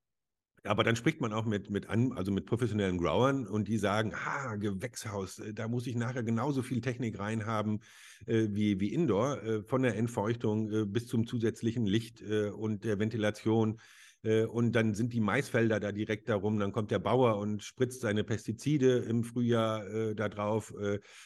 [0.64, 4.12] aber dann spricht man auch mit, mit, an, also mit professionellen Growern und die sagen,
[4.14, 7.80] ah, Gewächshaus, äh, da muss ich nachher genauso viel Technik reinhaben
[8.26, 12.84] äh, wie, wie Indoor, äh, von der Entfeuchtung äh, bis zum zusätzlichen Licht äh, und
[12.84, 13.80] der Ventilation
[14.22, 16.58] äh, und dann sind die Maisfelder da direkt darum.
[16.58, 20.74] Dann kommt der Bauer und spritzt seine Pestizide im Frühjahr da drauf.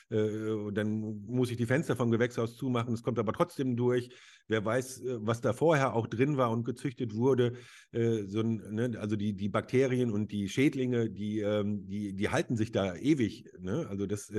[0.09, 2.94] Dann muss ich die Fenster vom Gewächshaus zumachen.
[2.94, 4.11] Es kommt aber trotzdem durch.
[4.49, 7.55] Wer weiß, äh, was da vorher auch drin war und gezüchtet wurde.
[7.93, 12.57] Äh, so ne, also die, die Bakterien und die Schädlinge, die, ähm, die, die halten
[12.57, 13.45] sich da ewig.
[13.59, 13.87] Ne?
[13.89, 14.31] Also das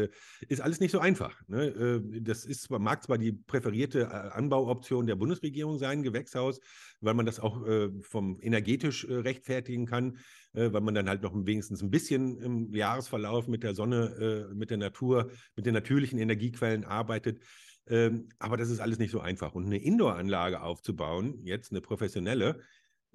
[0.47, 1.41] ist alles nicht so einfach.
[1.47, 2.01] Ne?
[2.21, 6.59] das ist, mag zwar die präferierte Anbauoption der Bundesregierung sein, Gewächshaus,
[7.01, 7.65] weil man das auch
[8.01, 10.17] vom energetisch äh, rechtfertigen kann,
[10.53, 14.53] äh, weil man dann halt noch wenigstens ein bisschen im Jahresverlauf mit der Sonne, äh,
[14.53, 17.41] mit der Natur, mit den natürlichen Energiequellen arbeitet.
[17.87, 19.53] Ähm, aber das ist alles nicht so einfach.
[19.53, 22.59] Und eine Indoor-Anlage aufzubauen, jetzt eine professionelle,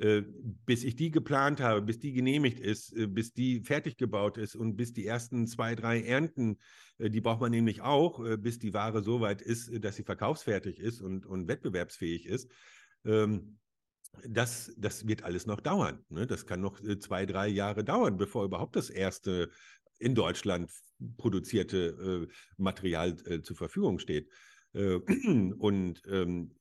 [0.01, 0.23] äh,
[0.65, 4.57] bis ich die geplant habe, bis die genehmigt ist, äh, bis die fertig gebaut ist
[4.57, 6.59] und bis die ersten zwei, drei Ernten,
[6.97, 10.79] äh, die braucht man nämlich auch, bis die Ware so weit ist, dass sie verkaufsfertig
[10.79, 12.51] ist und, und wettbewerbsfähig ist.
[13.05, 13.59] Ähm,
[14.27, 16.03] das, das wird alles noch dauern.
[16.09, 16.27] Ne?
[16.27, 19.51] Das kann noch zwei, drei Jahre dauern, bevor überhaupt das erste
[19.99, 20.71] in Deutschland
[21.19, 24.31] produzierte Material zur Verfügung steht.
[24.73, 24.95] Äh,
[25.59, 26.55] und ähm,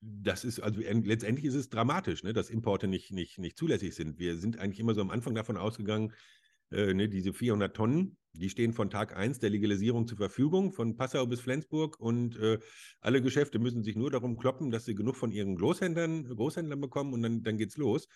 [0.00, 4.18] das ist, also letztendlich ist es dramatisch, ne, dass Importe nicht, nicht, nicht zulässig sind.
[4.18, 6.12] Wir sind eigentlich immer so am Anfang davon ausgegangen,
[6.70, 10.96] äh, ne, diese 400 Tonnen, die stehen von Tag 1 der Legalisierung zur Verfügung, von
[10.96, 11.98] Passau bis Flensburg.
[11.98, 12.58] Und äh,
[13.00, 17.12] alle Geschäfte müssen sich nur darum kloppen, dass sie genug von ihren Großhändlern, Großhändlern bekommen
[17.14, 18.06] und dann, dann geht's los.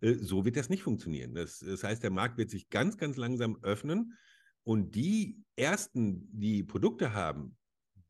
[0.00, 1.34] Äh, so wird das nicht funktionieren.
[1.34, 4.14] Das, das heißt, der Markt wird sich ganz, ganz langsam öffnen.
[4.62, 7.56] Und die ersten, die Produkte haben,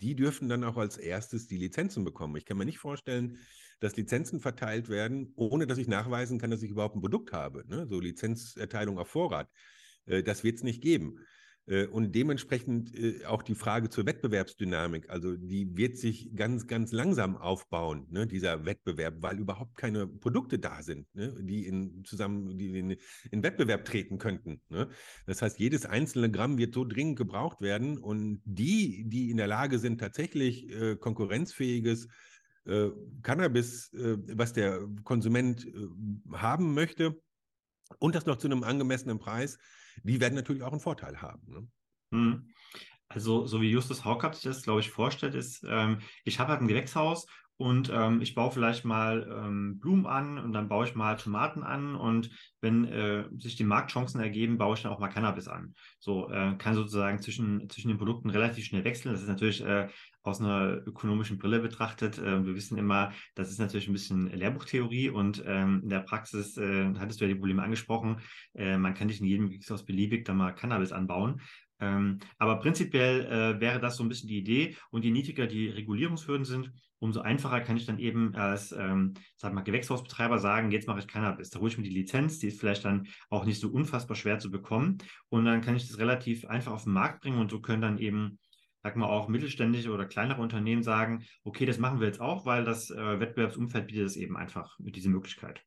[0.04, 2.36] die dürfen dann auch als erstes die Lizenzen bekommen.
[2.36, 3.38] Ich kann mir nicht vorstellen,
[3.80, 7.64] dass Lizenzen verteilt werden, ohne dass ich nachweisen kann, dass ich überhaupt ein Produkt habe.
[7.68, 7.86] Ne?
[7.88, 9.48] So Lizenzerteilung auf Vorrat.
[10.04, 11.20] Äh, das wird es nicht geben.
[11.66, 15.09] Äh, und dementsprechend äh, auch die Frage zur Wettbewerbsdynamik.
[15.09, 20.59] Also die wird sich ganz, ganz langsam aufbauen, ne, dieser Wettbewerb, weil überhaupt keine Produkte
[20.59, 22.96] da sind, ne, die in zusammen, die in,
[23.31, 24.61] in Wettbewerb treten könnten.
[24.68, 24.88] Ne.
[25.27, 29.46] Das heißt, jedes einzelne Gramm wird so dringend gebraucht werden und die, die in der
[29.46, 32.09] Lage sind, tatsächlich äh, konkurrenzfähiges
[32.66, 32.90] äh,
[33.22, 35.88] Cannabis, äh, was der Konsument äh,
[36.33, 37.18] haben möchte,
[37.98, 39.59] und das noch zu einem angemessenen Preis,
[40.02, 41.42] die werden natürlich auch einen Vorteil haben.
[41.46, 41.68] Ne?
[42.12, 42.50] Hm.
[43.09, 46.62] Also, so wie Justus Haukapp sich das, glaube ich, vorstellt, ist, ähm, ich habe halt
[46.62, 50.94] ein Gewächshaus und ähm, ich baue vielleicht mal ähm, Blumen an und dann baue ich
[50.94, 55.08] mal Tomaten an und wenn äh, sich die Marktchancen ergeben, baue ich dann auch mal
[55.08, 55.74] Cannabis an.
[56.00, 59.12] So äh, kann sozusagen zwischen, zwischen den Produkten relativ schnell wechseln.
[59.12, 59.88] Das ist natürlich äh,
[60.22, 62.18] aus einer ökonomischen Brille betrachtet.
[62.18, 66.56] Äh, wir wissen immer, das ist natürlich ein bisschen Lehrbuchtheorie und ähm, in der Praxis
[66.56, 68.20] äh, hattest du ja die Probleme angesprochen.
[68.54, 71.40] Äh, man kann nicht in jedem Gewächshaus beliebig da mal Cannabis anbauen.
[71.80, 74.76] Ähm, aber prinzipiell äh, wäre das so ein bisschen die Idee.
[74.90, 79.52] Und je niedriger die Regulierungshürden sind, umso einfacher kann ich dann eben als, ähm, sag
[79.52, 81.50] mal, Gewächshausbetreiber sagen, jetzt mache ich Cannabis.
[81.50, 84.38] Da hole ich mir die Lizenz, die ist vielleicht dann auch nicht so unfassbar schwer
[84.38, 84.98] zu bekommen.
[85.28, 87.98] Und dann kann ich das relativ einfach auf den Markt bringen und so können dann
[87.98, 88.38] eben,
[88.82, 92.64] sag mal, auch mittelständische oder kleinere Unternehmen sagen, okay, das machen wir jetzt auch, weil
[92.64, 95.62] das äh, Wettbewerbsumfeld bietet es eben einfach mit dieser Möglichkeit.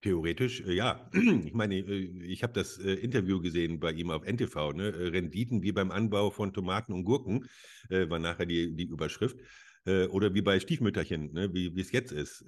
[0.00, 1.10] Theoretisch, äh, ja.
[1.44, 4.72] Ich meine, äh, ich habe das äh, Interview gesehen bei ihm auf NTV.
[4.72, 5.12] Ne?
[5.12, 7.46] Renditen wie beim Anbau von Tomaten und Gurken
[7.90, 9.38] war nachher die, die Überschrift.
[9.86, 11.54] Oder wie bei Stiefmütterchen, ne?
[11.54, 12.44] wie es jetzt ist.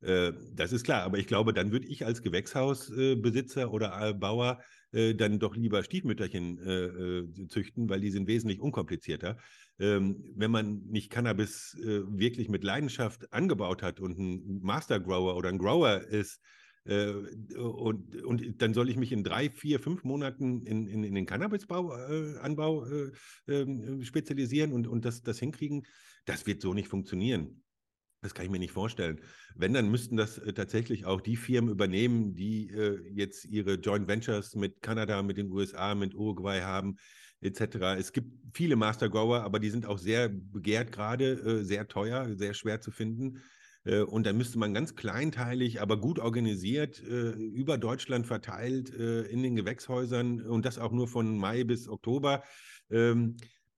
[0.00, 5.54] Das ist klar, aber ich glaube, dann würde ich als Gewächshausbesitzer oder Bauer dann doch
[5.54, 9.36] lieber Stiefmütterchen züchten, weil die sind wesentlich unkomplizierter.
[9.78, 15.50] Ähm, wenn man nicht Cannabis wirklich mit Leidenschaft angebaut hat und ein Master Grower oder
[15.50, 16.40] ein Grower ist,
[16.84, 17.12] äh,
[17.56, 21.26] und, und dann soll ich mich in drei, vier, fünf Monaten in, in, in den
[21.26, 23.12] Cannabis-Anbau äh,
[23.46, 25.86] äh, ähm, spezialisieren und, und das, das hinkriegen.
[26.24, 27.62] Das wird so nicht funktionieren.
[28.22, 29.20] Das kann ich mir nicht vorstellen.
[29.56, 34.06] Wenn, dann müssten das äh, tatsächlich auch die Firmen übernehmen, die äh, jetzt ihre Joint
[34.06, 36.96] Ventures mit Kanada, mit den USA, mit Uruguay haben,
[37.40, 37.98] etc.
[37.98, 42.36] Es gibt viele Master Grower, aber die sind auch sehr begehrt gerade, äh, sehr teuer,
[42.36, 43.42] sehr schwer zu finden.
[43.84, 49.22] Äh, und dann müsste man ganz kleinteilig, aber gut organisiert äh, über Deutschland verteilt äh,
[49.22, 52.42] in den Gewächshäusern und das auch nur von Mai bis Oktober.
[52.90, 53.36] Ähm,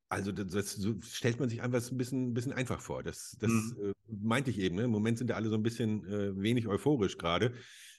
[0.09, 0.79] also das, das
[1.11, 3.03] stellt man sich einfach ein bisschen, ein bisschen einfach vor.
[3.03, 3.95] Das, das mhm.
[4.07, 4.77] meinte ich eben.
[4.77, 4.85] Ne?
[4.85, 6.05] Im Moment sind da alle so ein bisschen
[6.41, 7.53] wenig euphorisch gerade.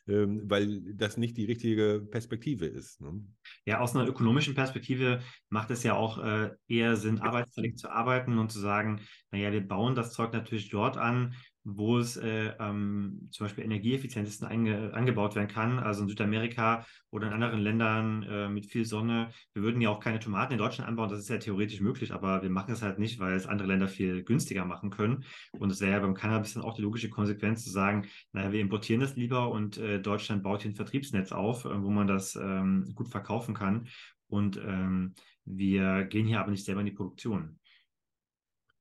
[0.08, 3.02] Ähm, weil das nicht die richtige Perspektive ist.
[3.02, 3.24] Ne?
[3.66, 8.38] Ja, aus einer ökonomischen Perspektive macht es ja auch äh, eher Sinn, arbeitsteilig zu arbeiten
[8.38, 11.34] und zu sagen, naja, wir bauen das Zeug natürlich dort an,
[11.66, 17.28] wo es äh, ähm, zum Beispiel energieeffizientesten einge angebaut werden kann, also in Südamerika oder
[17.28, 19.32] in anderen Ländern äh, mit viel Sonne.
[19.54, 22.44] Wir würden ja auch keine Tomaten in Deutschland anbauen, das ist ja theoretisch möglich, aber
[22.44, 25.26] wir machen es halt nicht, weil es andere Länder viel günstiger machen können.
[25.54, 28.62] Und es wäre ja beim Cannabis dann auch die logische Konsequenz zu sagen, naja, wir
[28.62, 32.36] importieren das lieber und äh, Deutschland baut hier ein Vertriebsnetz auf, äh, wo man das
[32.36, 33.88] ähm, gut verkaufen kann.
[34.28, 37.60] Und ähm, wir gehen hier aber nicht selber in die Produktion.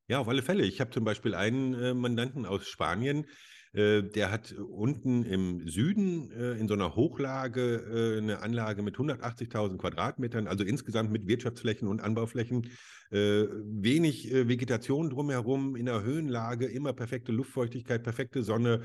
[0.07, 0.64] Ja, auf alle Fälle.
[0.64, 3.27] Ich habe zum Beispiel einen äh, Mandanten aus Spanien,
[3.75, 8.97] äh, der hat unten im Süden äh, in so einer Hochlage äh, eine Anlage mit
[8.97, 12.71] 180.000 Quadratmetern, also insgesamt mit Wirtschaftsflächen und Anbauflächen,
[13.11, 18.83] äh, wenig äh, Vegetation drumherum, in der Höhenlage immer perfekte Luftfeuchtigkeit, perfekte Sonne,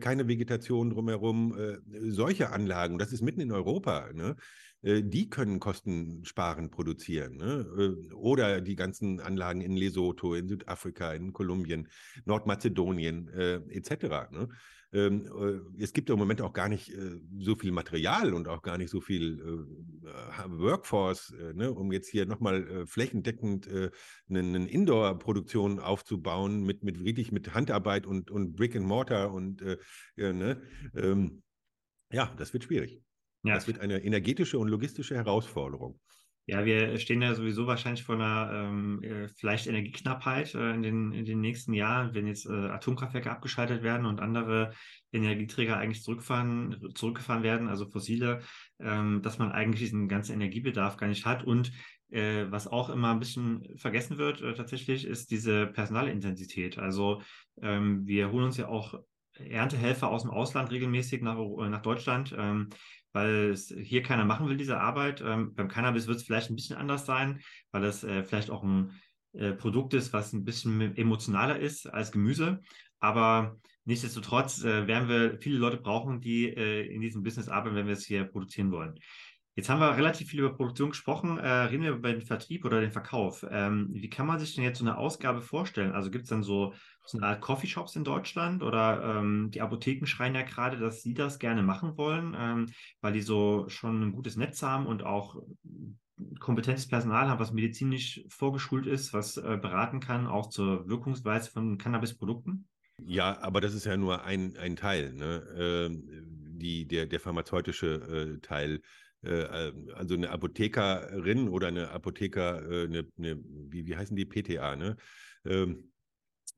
[0.00, 1.56] keine Vegetation drumherum.
[2.08, 4.10] solche Anlagen, das ist mitten in Europa.
[4.12, 4.36] Ne?
[4.84, 7.36] Äh, die können kostensparend produzieren.
[7.36, 7.66] Ne?
[7.78, 11.88] Äh, oder die ganzen Anlagen in Lesotho, in Südafrika, in Kolumbien,
[12.26, 14.30] Nordmazedonien äh, etc.
[14.30, 14.48] Ne?
[14.92, 18.62] Ähm, äh, es gibt im Moment auch gar nicht äh, so viel Material und auch
[18.62, 19.40] gar nicht so viel
[20.46, 21.72] Workforce, ne?
[21.72, 23.68] um jetzt hier nochmal flächendeckend
[24.28, 29.64] eine Indoor-Produktion aufzubauen mit, mit wirklich mit Handarbeit und, und Brick and Mortar und
[30.16, 30.62] ne?
[30.94, 31.42] ähm,
[32.12, 33.03] ja, das wird schwierig.
[33.44, 33.54] Ja.
[33.54, 36.00] Das wird eine energetische und logistische Herausforderung.
[36.46, 41.12] Ja, wir stehen ja sowieso wahrscheinlich vor einer ähm, äh, vielleicht Energieknappheit äh, in, den,
[41.12, 44.72] in den nächsten Jahren, wenn jetzt äh, Atomkraftwerke abgeschaltet werden und andere
[45.10, 48.42] Energieträger eigentlich zurückfahren, zurückgefahren werden, also fossile,
[48.78, 51.44] ähm, dass man eigentlich diesen ganzen Energiebedarf gar nicht hat.
[51.44, 51.72] Und
[52.10, 56.78] äh, was auch immer ein bisschen vergessen wird äh, tatsächlich, ist diese Personalintensität.
[56.78, 57.22] Also
[57.62, 59.00] ähm, wir holen uns ja auch
[59.38, 62.34] Erntehelfer aus dem Ausland regelmäßig nach, äh, nach Deutschland.
[62.36, 62.68] Ähm,
[63.14, 65.22] weil es hier keiner machen will, diese Arbeit.
[65.24, 68.62] Ähm, beim Cannabis wird es vielleicht ein bisschen anders sein, weil es äh, vielleicht auch
[68.62, 68.90] ein
[69.32, 72.60] äh, Produkt ist, was ein bisschen emotionaler ist als Gemüse.
[72.98, 77.86] Aber nichtsdestotrotz äh, werden wir viele Leute brauchen, die äh, in diesem Business arbeiten, wenn
[77.86, 78.98] wir es hier produzieren wollen.
[79.56, 81.38] Jetzt haben wir relativ viel über Produktion gesprochen.
[81.38, 83.46] Äh, reden wir über den Vertrieb oder den Verkauf.
[83.48, 85.92] Ähm, wie kann man sich denn jetzt so eine Ausgabe vorstellen?
[85.92, 90.06] Also gibt es dann so, so eine Art Coffeeshops in Deutschland oder ähm, die Apotheken
[90.06, 92.66] schreien ja gerade, dass sie das gerne machen wollen, ähm,
[93.00, 95.36] weil die so schon ein gutes Netz haben und auch
[96.40, 101.78] kompetentes Personal haben, was medizinisch vorgeschult ist, was äh, beraten kann, auch zur Wirkungsweise von
[101.78, 102.66] Cannabisprodukten?
[103.04, 105.12] Ja, aber das ist ja nur ein, ein Teil.
[105.12, 105.42] Ne?
[105.56, 108.80] Ähm, die, der, der pharmazeutische äh, Teil
[109.94, 114.96] also eine Apothekerin oder eine Apotheker, äh, eine, eine, wie, wie heißen die, PTA, ne?
[115.44, 115.90] Ähm,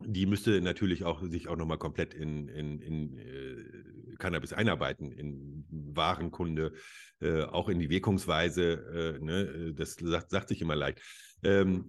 [0.00, 5.64] die müsste natürlich auch sich auch nochmal komplett in, in, in äh, Cannabis einarbeiten, in
[5.70, 6.72] Warenkunde,
[7.20, 9.16] äh, auch in die Wirkungsweise.
[9.18, 9.72] Äh, ne?
[9.74, 11.00] Das sagt, sagt sich immer leicht.
[11.46, 11.84] Ähm,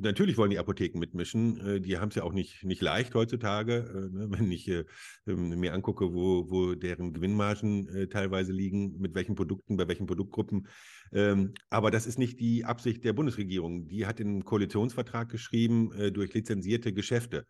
[0.00, 1.60] natürlich wollen die Apotheken mitmischen.
[1.60, 4.10] Äh, die haben es ja auch nicht, nicht leicht heutzutage.
[4.12, 4.26] Äh, ne?
[4.30, 4.84] Wenn ich äh,
[5.26, 10.68] ähm, mir angucke, wo, wo deren Gewinnmargen teilweise liegen, mit welchen Produkten, bei welchen Produktgruppen.
[11.12, 13.86] Ähm, aber das ist nicht die Absicht der Bundesregierung.
[13.88, 17.46] Die hat den Koalitionsvertrag geschrieben durch lizenzierte Geschäfte.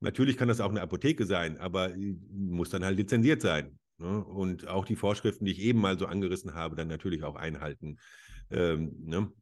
[0.00, 1.92] Natürlich kann das auch eine Apotheke sein, aber
[2.30, 3.78] muss dann halt lizenziert sein.
[3.98, 4.24] Ne?
[4.24, 7.98] Und auch die Vorschriften, die ich eben mal so angerissen habe, dann natürlich auch einhalten.
[8.50, 9.32] Ähm, ne?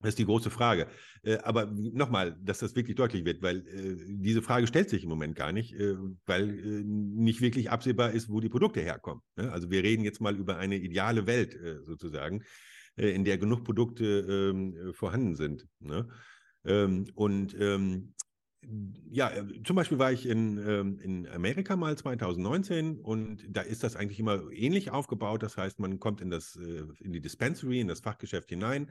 [0.00, 0.88] Das ist die große Frage.
[1.22, 5.08] Äh, aber nochmal, dass das wirklich deutlich wird, weil äh, diese Frage stellt sich im
[5.08, 9.22] Moment gar nicht, äh, weil nicht wirklich absehbar ist, wo die Produkte herkommen.
[9.36, 9.50] Ne?
[9.50, 12.42] Also wir reden jetzt mal über eine ideale Welt sozusagen,
[12.96, 14.04] in der genug Produkte
[14.54, 15.66] ähm, vorhanden sind.
[15.80, 16.08] Ne?
[16.64, 18.14] Ähm, und ähm,
[19.10, 19.30] ja,
[19.64, 20.58] zum Beispiel war ich in,
[20.98, 25.44] in Amerika mal 2019 und da ist das eigentlich immer ähnlich aufgebaut.
[25.44, 28.90] Das heißt, man kommt in, das, in die Dispensary, in das Fachgeschäft hinein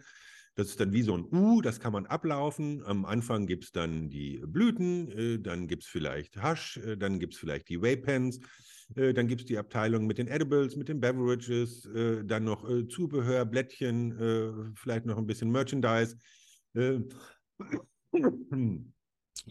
[0.56, 2.82] das ist dann wie so ein U, das kann man ablaufen.
[2.86, 7.20] Am Anfang gibt es dann die Blüten, äh, dann gibt es vielleicht Hasch, äh, dann
[7.20, 8.40] gibt es vielleicht die Waypens,
[8.96, 11.88] äh, dann gibt es die Abteilung mit den Edibles, mit den Beverages,
[12.26, 16.18] dann noch Zubehör, Blättchen, vielleicht noch ein bisschen Merchandise.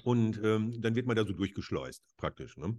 [0.03, 2.57] Und ähm, dann wird man da so durchgeschleust, praktisch.
[2.57, 2.77] Ne?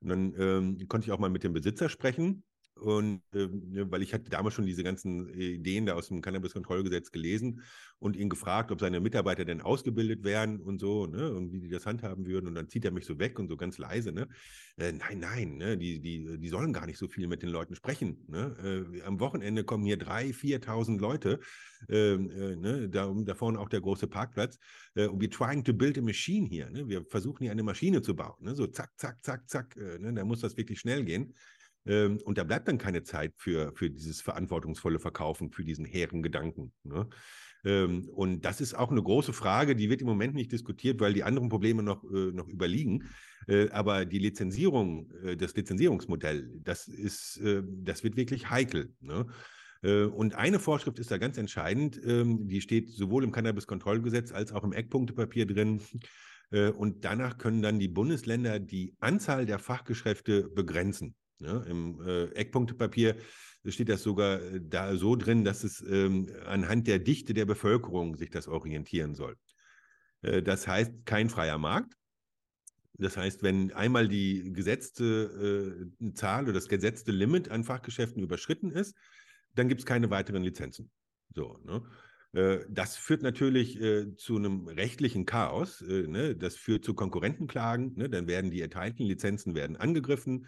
[0.00, 2.42] Und dann ähm, konnte ich auch mal mit dem Besitzer sprechen.
[2.76, 3.48] Und äh,
[3.90, 7.62] weil ich hatte damals schon diese ganzen Ideen da aus dem Cannabis-Kontrollgesetz gelesen
[7.98, 11.70] und ihn gefragt, ob seine Mitarbeiter denn ausgebildet wären und so, ne, und wie die
[11.70, 12.46] das handhaben würden.
[12.46, 14.28] Und dann zieht er mich so weg und so ganz leise, ne?
[14.76, 17.74] Äh, nein, nein, ne, die, die, die sollen gar nicht so viel mit den Leuten
[17.74, 18.24] sprechen.
[18.28, 18.86] Ne?
[18.94, 20.34] Äh, am Wochenende kommen hier 3.000,
[20.64, 21.40] 4.000 Leute,
[21.88, 24.58] ähm, äh, ne, da, da vorne auch der große Parkplatz.
[24.94, 26.68] Äh, und wir trying to build a machine hier.
[26.68, 26.86] Ne?
[26.88, 28.36] Wir versuchen hier eine Maschine zu bauen.
[28.40, 28.54] Ne?
[28.54, 29.76] So zack, zack, zack, zack.
[29.76, 30.12] Äh, ne?
[30.12, 31.34] Da muss das wirklich schnell gehen.
[31.86, 36.22] Ähm, und da bleibt dann keine Zeit für, für dieses verantwortungsvolle Verkaufen, für diesen hehren
[36.22, 36.72] Gedanken.
[36.84, 37.08] Ne?
[37.64, 41.12] Ähm, und das ist auch eine große Frage, die wird im Moment nicht diskutiert, weil
[41.12, 43.04] die anderen Probleme noch, äh, noch überliegen.
[43.48, 48.92] Äh, aber die Lizenzierung, äh, das Lizenzierungsmodell, das ist, äh, das wird wirklich heikel.
[49.00, 49.26] Ne?
[49.82, 54.52] Äh, und eine Vorschrift ist da ganz entscheidend, ähm, die steht sowohl im Cannabis-Kontrollgesetz als
[54.52, 55.80] auch im Eckpunktepapier drin.
[56.50, 61.14] Äh, und danach können dann die Bundesländer die Anzahl der Fachgeschäfte begrenzen.
[61.38, 63.16] Ja, Im äh, Eckpunktepapier
[63.66, 68.16] steht das sogar äh, da so drin, dass es ähm, anhand der Dichte der Bevölkerung
[68.16, 69.36] sich das orientieren soll.
[70.22, 71.94] Äh, das heißt, kein freier Markt.
[72.98, 78.70] Das heißt, wenn einmal die gesetzte äh, Zahl oder das gesetzte Limit an Fachgeschäften überschritten
[78.70, 78.96] ist,
[79.54, 80.90] dann gibt es keine weiteren Lizenzen.
[81.34, 81.82] So, ne?
[82.32, 85.82] Äh, das führt natürlich äh, zu einem rechtlichen Chaos.
[85.82, 86.36] Äh, ne?
[86.36, 87.94] Das führt zu Konkurrentenklagen.
[87.96, 88.08] Ne?
[88.08, 90.46] Dann werden die erteilten Lizenzen werden angegriffen.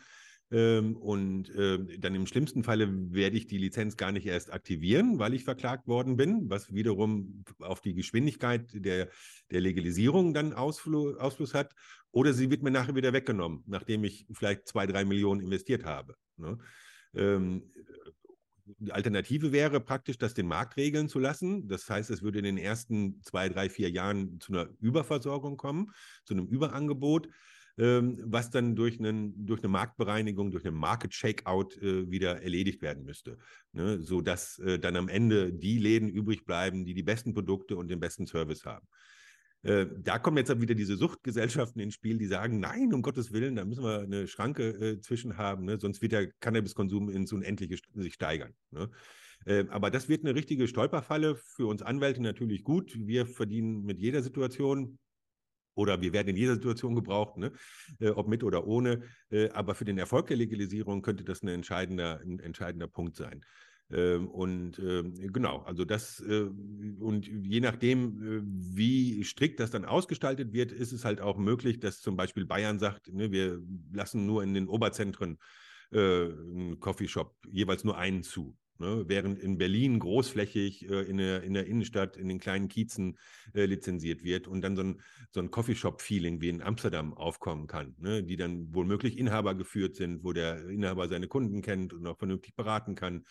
[0.51, 5.19] Ähm, und äh, dann im schlimmsten Falle werde ich die Lizenz gar nicht erst aktivieren,
[5.19, 9.09] weil ich verklagt worden bin, was wiederum auf die Geschwindigkeit der,
[9.51, 11.75] der Legalisierung dann Ausfl Ausfluss hat.
[12.13, 16.15] Oder sie wird mir nachher wieder weggenommen, nachdem ich vielleicht zwei, drei Millionen investiert habe.
[16.39, 16.59] Ne?
[17.15, 17.71] Ähm,
[18.79, 21.69] die Alternative wäre praktisch, das den Markt regeln zu lassen.
[21.69, 25.93] Das heißt, es würde in den ersten zwei, drei, vier Jahren zu einer Überversorgung kommen,
[26.25, 27.29] zu einem Überangebot
[27.79, 32.83] ähm, was dann durch, einen, durch eine Marktbereinigung, durch einen Market Shakeout äh, wieder erledigt
[32.83, 33.39] werden müsste.
[33.73, 34.01] Ne?
[34.01, 38.01] Sodass äh, dann am Ende die Läden übrig bleiben, die die besten Produkte und den
[38.01, 38.87] besten Service haben.
[39.63, 43.57] Äh, da kommen jetzt wieder diese Suchtgesellschaften ins Spiel, die sagen, nein, um Gottes Willen,
[43.57, 45.79] da müssen wir eine Schranke äh, zwischen haben, ne?
[45.81, 48.55] sonst wird der Cannabiskonsum ins Unendliche sich steigern.
[48.71, 48.91] Ne?
[49.47, 52.97] Äh, aber das wird eine richtige Stolperfalle für uns Anwälte natürlich gut.
[53.07, 54.99] Wir verdienen mit jeder Situation
[55.79, 57.53] oder wir werden in jeder Situation gebraucht, ne?
[58.01, 59.03] äh, ob mit oder ohne.
[59.31, 63.45] Äh, aber für den Erfolg der Legalisierung könnte das ein entscheidender, ein entscheidender Punkt sein.
[63.91, 66.51] Ähm, und äh, genau, also das äh,
[66.99, 68.45] und je nachdem,
[68.77, 72.81] wie strikt das dann ausgestaltet wird, ist es halt auch möglich, dass zum Beispiel Bayern
[72.81, 73.63] sagt, ne, wir
[73.93, 75.39] lassen nur in den Oberzentren
[75.91, 78.55] einen Coffeeshop jeweils nur einen zu.
[78.79, 79.05] Ne?
[79.07, 83.19] Während in Berlin großflächig äh, in, der, in der Innenstadt, in den kleinen Kiezen
[83.55, 85.01] äh, lizenziert wird und dann so ein,
[85.31, 88.23] so ein Coffeeshop-Feeling wie in Amsterdam aufkommen kann, ne?
[88.23, 92.55] die dann womöglich Inhaber geführt sind, wo der Inhaber seine Kunden kennt und auch vernünftig
[92.55, 93.25] beraten kann.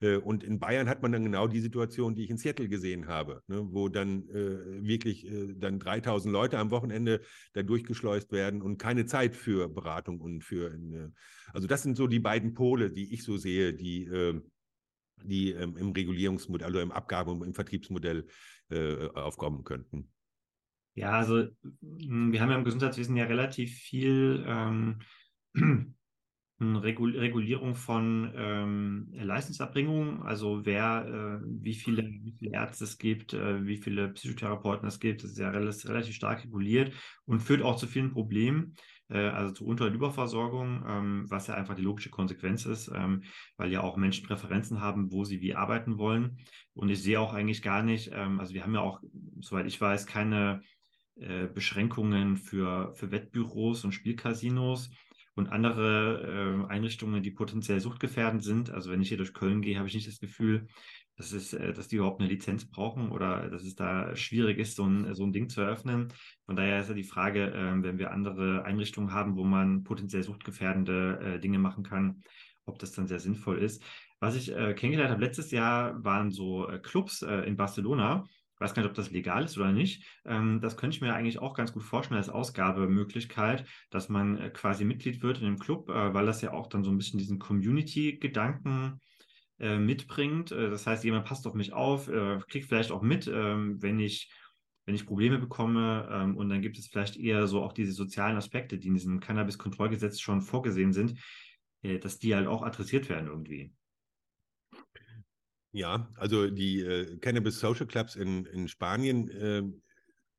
[0.00, 3.06] Äh, und in Bayern hat man dann genau die Situation, die ich in Seattle gesehen
[3.06, 7.20] habe, ne, wo dann äh, wirklich äh, dann 3000 Leute am Wochenende
[7.52, 10.72] da durchgeschleust werden und keine Zeit für Beratung und für.
[10.72, 11.10] Äh,
[11.52, 14.10] also, das sind so die beiden Pole, die ich so sehe, die,
[15.24, 18.26] die ähm, im Regulierungsmodell, also im Abgabe- und im Vertriebsmodell
[18.70, 20.10] äh, aufkommen könnten.
[20.94, 21.48] Ja, also
[21.80, 24.44] wir haben ja im Gesundheitswesen ja relativ viel.
[24.46, 25.00] Ähm,
[26.60, 33.66] Regulierung von ähm, Leistungserbringung, also wer, äh, wie, viele, wie viele Ärzte es gibt, äh,
[33.66, 36.92] wie viele Psychotherapeuten es gibt, das ist ja relativ, stark reguliert
[37.26, 38.74] und führt auch zu vielen Problemen,
[39.08, 43.24] also zu Unter- und Überversorgung, ähm, was ja einfach die logische Konsequenz ist, ähm,
[43.56, 46.38] weil ja auch Menschen Präferenzen haben, wo sie wie arbeiten wollen.
[46.72, 49.00] Und ich sehe auch eigentlich gar nicht, ähm, also wir haben ja auch,
[49.40, 50.62] soweit ich weiß, keine
[51.16, 54.90] äh, Beschränkungen für, für Wettbüros und Spielcasinos
[55.34, 58.70] und andere äh, Einrichtungen, die potenziell suchtgefährdend sind.
[58.70, 60.66] Also wenn ich hier durch Köln gehe, habe ich nicht das Gefühl,
[61.16, 64.76] dass, es, äh, dass die überhaupt eine Lizenz brauchen oder dass es da schwierig ist,
[64.76, 66.12] so ein, so ein Ding zu eröffnen.
[66.46, 70.22] Von daher ist ja die Frage, äh, wenn wir andere Einrichtungen haben, wo man potenziell
[70.22, 72.22] suchtgefährdende äh, Dinge machen kann,
[72.66, 73.82] ob das dann sehr sinnvoll ist.
[74.20, 78.60] Was ich äh, kennengelernt habe letztes Jahr, waren so äh, Clubs äh, in Barcelona, ich
[78.60, 80.04] weiß gar nicht, ob das legal ist oder nicht.
[80.24, 84.50] Ähm, das könnte ich mir eigentlich auch ganz gut vorstellen als Ausgabemöglichkeit, dass man äh,
[84.50, 87.18] quasi Mitglied wird in dem Club, äh, weil das ja auch dann so ein bisschen
[87.18, 89.13] diesen Community-Gedanken äh,
[89.58, 90.52] mitbringt.
[90.52, 93.98] Äh, das heißt, jemand passt auf mich auf, äh, klickt vielleicht auch mit, ähm, wenn
[93.98, 94.30] ich
[94.86, 98.36] wenn ich Probleme bekomme ähm, und dann gibt es vielleicht eher so auch diese sozialen
[98.36, 101.18] Aspekte, die in diesem Cannabis-Kontrollgesetz schon vorgesehen sind,
[101.82, 103.72] äh, dass die halt auch adressiert werden irgendwie.
[105.72, 109.62] Ja, also die äh, Cannabis Social Clubs in, in Spanien äh,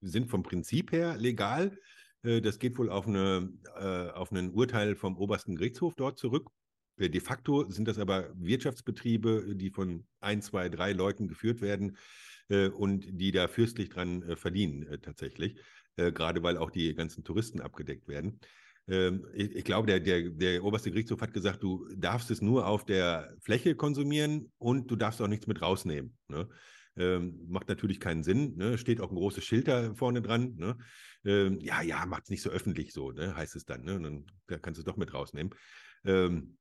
[0.01, 1.77] sind vom Prinzip her legal.
[2.23, 6.49] Äh, das geht wohl auf, eine, äh, auf ein Urteil vom obersten Gerichtshof dort zurück.
[6.97, 11.97] Äh, de facto sind das aber Wirtschaftsbetriebe, die von ein, zwei, drei Leuten geführt werden
[12.49, 15.57] äh, und die da fürstlich dran verdienen tatsächlich,
[15.95, 18.39] gerade weil auch die ganzen Touristen abgedeckt werden.
[18.87, 22.67] Ähm, ich, ich, glaube, der, der, der oberste Gerichtshof hat gesagt, du darfst es nur
[22.67, 26.15] auf der Fläche konsumieren und du darfst auch nichts mit rausnehmen.
[26.27, 26.47] Ne?
[26.97, 28.55] Ähm, macht natürlich keinen Sinn.
[28.55, 28.77] Ne?
[28.77, 30.55] Steht auch ein großes Schild da vorne dran.
[30.55, 30.77] Ne?
[31.25, 33.35] Ähm, ja, ja, macht es nicht so öffentlich so, ne?
[33.35, 33.83] heißt es dann.
[33.83, 33.99] Ne?
[33.99, 35.53] Dann da kannst du es doch mit rausnehmen.
[36.05, 36.57] Ähm,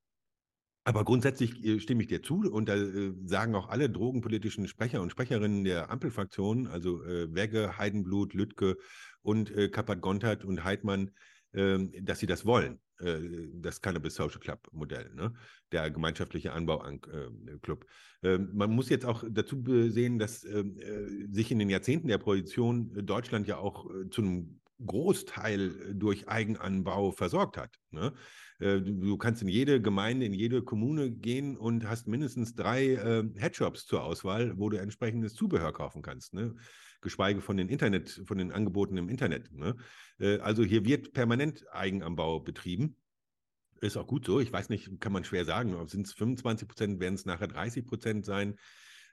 [0.85, 5.01] aber grundsätzlich äh, stimme ich dir zu und da äh, sagen auch alle drogenpolitischen Sprecher
[5.01, 8.77] und Sprecherinnen der Ampelfraktion, also äh, Wegge, Heidenblut, Lüttke
[9.23, 11.09] und äh, Kappert-Gontert und Heidmann,
[11.53, 15.33] ähm, dass sie das wollen, das Cannabis Social Club Modell, ne?
[15.73, 17.85] der gemeinschaftliche Anbauclub.
[18.23, 22.19] Ähm, man muss jetzt auch dazu sehen, dass ähm, äh, sich in den Jahrzehnten der
[22.19, 27.77] Produktion Deutschland ja auch zu einem Großteil durch Eigenanbau versorgt hat.
[27.91, 28.13] Ne?
[28.59, 33.85] Du kannst in jede Gemeinde, in jede Kommune gehen und hast mindestens drei äh, Headshops
[33.85, 36.33] zur Auswahl, wo du entsprechendes Zubehör kaufen kannst.
[36.33, 36.55] Ne?
[37.05, 39.53] geschweige von den Internet, von den Angeboten im Internet.
[39.53, 39.75] Ne?
[40.19, 42.97] Äh, also hier wird permanent Eigenanbau betrieben.
[43.79, 44.39] Ist auch gut so.
[44.39, 45.87] Ich weiß nicht, kann man schwer sagen.
[45.87, 48.55] Sind es 25 Prozent, werden es nachher 30 Prozent sein?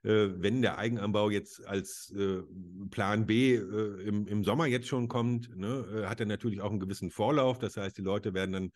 [0.03, 2.43] Äh, wenn der Eigenanbau jetzt als äh,
[2.90, 7.11] Plan B im, im Sommer jetzt schon kommt, ne, hat er natürlich auch einen gewissen
[7.11, 7.59] Vorlauf.
[7.59, 8.72] Das heißt, die Leute werden dann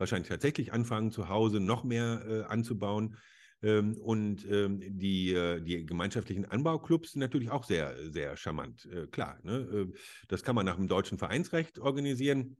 [0.00, 3.16] wahrscheinlich tatsächlich anfangen, zu Hause noch mehr anzubauen.
[3.62, 8.86] Ähm, und ähm, die, äh, die gemeinschaftlichen Anbauclubs sind natürlich auch sehr, sehr charmant.
[8.86, 9.58] Äh, klar, ne?
[9.92, 9.98] Äh,
[10.28, 12.56] das kann man nach dem deutschen Vereinsrecht organisieren.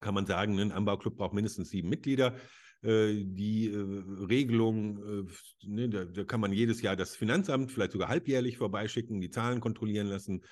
[0.00, 2.36] Kann man sagen, ein Anbauclub braucht mindestens sieben Mitglieder
[2.86, 5.26] die Regelung,
[5.62, 10.06] ne, da, kann man jedes Jahr das Finanzamt vielleicht sogar halbjährlich vorbeischicken, die Zahlen kontrollieren
[10.06, 10.42] lassen.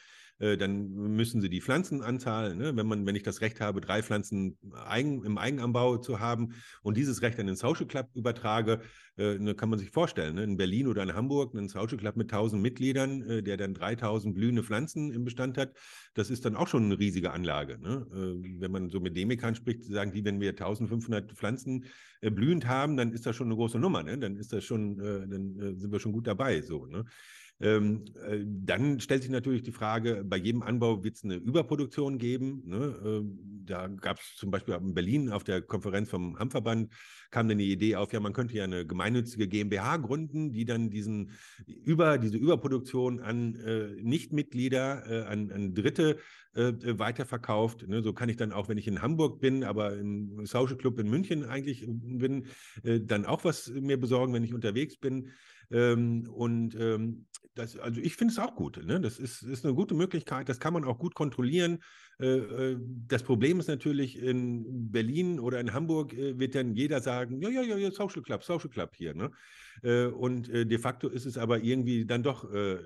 [0.43, 4.03] Äh, dann müssen sie die Pflanzenanzahl, ne, wenn man, wenn ich das Recht habe, drei
[4.03, 8.81] Pflanzen eigen, im Eigenanbau zu haben und dieses Recht an den Social Club übertrage,
[9.17, 12.17] äh, ne, kann man sich vorstellen, ne, in Berlin oder in Hamburg einen Social Club
[12.17, 15.77] mit 1000 Mitgliedern, äh, der dann 3000 blühende Pflanzen im Bestand hat,
[16.15, 17.79] das ist dann auch schon eine riesige Anlage.
[17.79, 18.05] Ne?
[18.13, 21.85] Äh, wenn man so mit Demikern spricht, sagen die, wenn wir 1500 Pflanzen
[22.21, 24.19] äh, blühend haben, dann ist das schon eine große Nummer, ne?
[24.19, 26.89] dann ist das schon, äh, dann sind wir schon gut dabei, so.
[27.63, 32.19] Ähm, äh, dann stellt sich natürlich die Frage, bei jedem Anbau wird es eine Überproduktion
[32.19, 32.63] geben.
[32.67, 33.01] Ne?
[33.05, 36.91] Ähm, da gab es zum Beispiel in Berlin auf der Konferenz vom Hammverband
[37.33, 40.91] kam dann die Idee auf, ja, man könnte ja eine gemeinnützige GmbH gründen, die dann
[40.91, 41.33] diesen
[41.67, 46.19] über diese Überproduktion an äh, Nichtmitglieder, äh, an, an Dritte
[46.55, 47.89] äh, weiterverkauft.
[47.89, 48.03] Ne?
[48.03, 51.09] So kann ich dann auch, wenn ich in Hamburg bin, aber im Social Club in
[51.09, 52.45] München eigentlich bin,
[52.85, 55.31] äh, dann auch was mir besorgen, wenn ich unterwegs bin.
[55.73, 58.85] Ähm, und ähm, das, also ich finde es auch gut.
[58.85, 59.01] Ne?
[59.01, 61.81] Das ist, ist eine gute Möglichkeit, das kann man auch gut kontrollieren.
[62.19, 67.01] Äh, äh, das Problem ist natürlich, in Berlin oder in Hamburg äh, wird dann jeder
[67.01, 69.15] sagen, ja, ja, ja, ja Social Club, Social Club hier.
[69.15, 69.31] Ne?
[69.83, 72.79] Und de facto ist es aber irgendwie dann doch eine,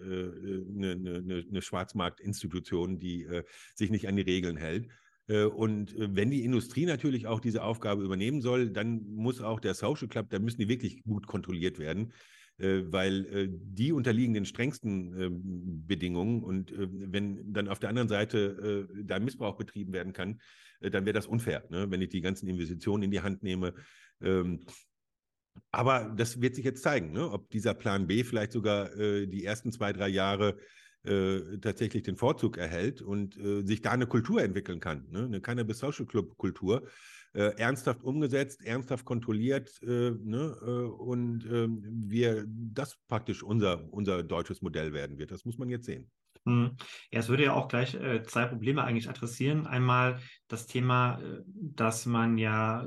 [0.79, 3.27] eine, eine Schwarzmarktinstitution, die
[3.75, 4.89] sich nicht an die Regeln hält.
[5.27, 10.07] Und wenn die Industrie natürlich auch diese Aufgabe übernehmen soll, dann muss auch der Social
[10.07, 12.13] Club, da müssen die wirklich gut kontrolliert werden.
[12.59, 16.43] Äh, weil äh, die unterliegen den strengsten ähm, Bedingungen.
[16.43, 20.41] Und äh, wenn dann auf der anderen Seite da Missbrauch betrieben werden kann,
[20.81, 21.91] dann wäre das unfair, ne?
[21.91, 23.75] wenn ich die ganzen Investitionen in die Hand nehme.
[24.21, 24.65] Ähm,
[25.71, 27.31] aber das wird sich jetzt zeigen, ne?
[27.31, 30.59] ob dieser Plan B vielleicht sogar die ersten zwei, drei Jahre
[31.03, 35.25] tatsächlich den Vorzug erhält und sich da eine Kultur entwickeln kann, ne?
[35.25, 36.87] eine Cannabis Social Club Kultur,
[37.33, 44.23] äh, ernsthaft umgesetzt, ernsthaft kontrolliert äh, ne, äh, und ähm, wir das praktisch unser, unser
[44.23, 45.31] deutsches Modell werden wird.
[45.31, 46.11] Das muss man jetzt sehen.
[46.47, 46.77] Hm.
[47.11, 49.67] Ja, es würde ja auch gleich äh, zwei Probleme eigentlich adressieren.
[49.67, 52.87] Einmal das Thema, äh, dass man ja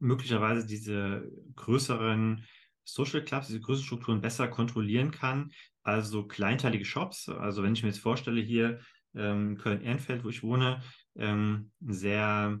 [0.00, 2.44] möglicherweise diese größeren
[2.84, 5.52] Social Clubs, diese größeren Strukturen besser kontrollieren kann.
[5.82, 7.28] Also kleinteilige Shops.
[7.28, 8.80] Also wenn ich mir jetzt vorstelle, hier
[9.14, 10.82] ähm, Köln-Ehrenfeld, wo ich wohne,
[11.16, 12.58] ähm, sehr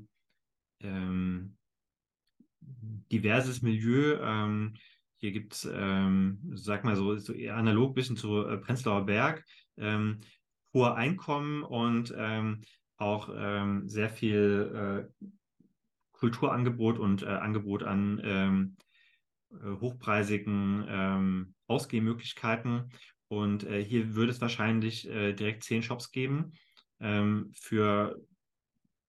[0.80, 1.56] ähm,
[2.60, 4.18] diverses Milieu.
[4.20, 4.74] Ähm,
[5.18, 9.44] hier gibt es, ähm, sag mal so, so analog bisschen zu äh, Prenzlauer Berg,
[9.76, 10.20] ähm,
[10.74, 12.62] hohe Einkommen und ähm,
[12.98, 13.28] auch
[13.84, 15.26] sehr viel äh,
[16.12, 18.18] Kulturangebot und äh, Angebot an
[19.52, 22.90] äh, hochpreisigen Ausgehmöglichkeiten.
[23.28, 26.52] Und äh, hier würde es wahrscheinlich äh, direkt zehn Shops geben
[27.00, 28.20] ähm, für,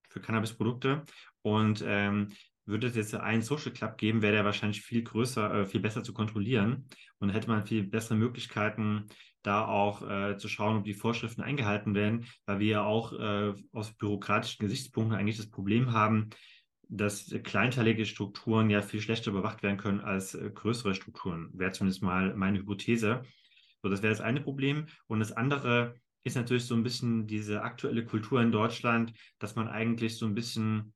[0.10, 1.04] für Cannabisprodukte.
[1.48, 2.28] Und ähm,
[2.66, 6.04] würde es jetzt einen Social Club geben, wäre der wahrscheinlich viel größer, äh, viel besser
[6.04, 6.86] zu kontrollieren
[7.20, 9.06] und hätte man viel bessere Möglichkeiten,
[9.44, 13.54] da auch äh, zu schauen, ob die Vorschriften eingehalten werden, weil wir ja auch äh,
[13.72, 16.32] aus bürokratischen Gesichtspunkten eigentlich das Problem haben,
[16.90, 21.50] dass kleinteilige Strukturen ja viel schlechter überwacht werden können als äh, größere Strukturen.
[21.54, 23.24] Wäre zumindest mal meine Hypothese.
[23.82, 24.88] So, das wäre das eine Problem.
[25.08, 25.96] Und das andere
[26.26, 30.36] ist natürlich so ein bisschen diese aktuelle Kultur in Deutschland, dass man eigentlich so ein
[30.36, 30.94] bisschen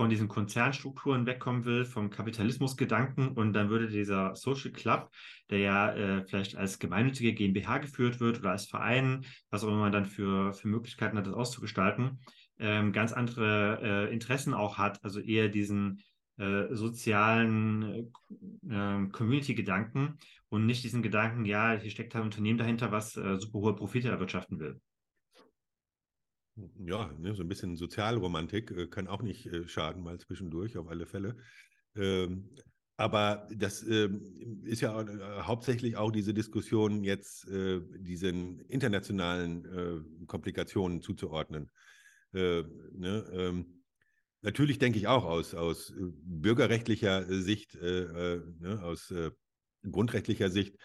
[0.00, 5.10] von diesen Konzernstrukturen wegkommen will, vom Kapitalismusgedanken und dann würde dieser Social Club,
[5.50, 9.80] der ja äh, vielleicht als gemeinnützige GmbH geführt wird oder als Verein, was auch immer
[9.80, 12.18] man dann für, für Möglichkeiten hat, das auszugestalten,
[12.58, 16.00] ähm, ganz andere äh, Interessen auch hat, also eher diesen
[16.38, 18.10] äh, sozialen
[18.70, 20.16] äh, Community-Gedanken
[20.48, 24.08] und nicht diesen Gedanken, ja, hier steckt ein Unternehmen dahinter, was äh, super hohe Profite
[24.08, 24.80] erwirtschaften will.
[26.56, 30.88] Ja, ne, so ein bisschen Sozialromantik äh, kann auch nicht äh, schaden, mal zwischendurch, auf
[30.88, 31.36] alle Fälle.
[31.96, 32.50] Ähm,
[32.96, 34.10] aber das äh,
[34.64, 41.70] ist ja äh, hauptsächlich auch diese Diskussion jetzt äh, diesen internationalen äh, Komplikationen zuzuordnen.
[42.32, 43.28] Ne?
[43.32, 43.82] Ähm,
[44.42, 48.78] natürlich denke ich auch aus, aus bürgerrechtlicher Sicht, ne?
[48.84, 49.12] aus
[49.82, 50.76] grundrechtlicher Sicht,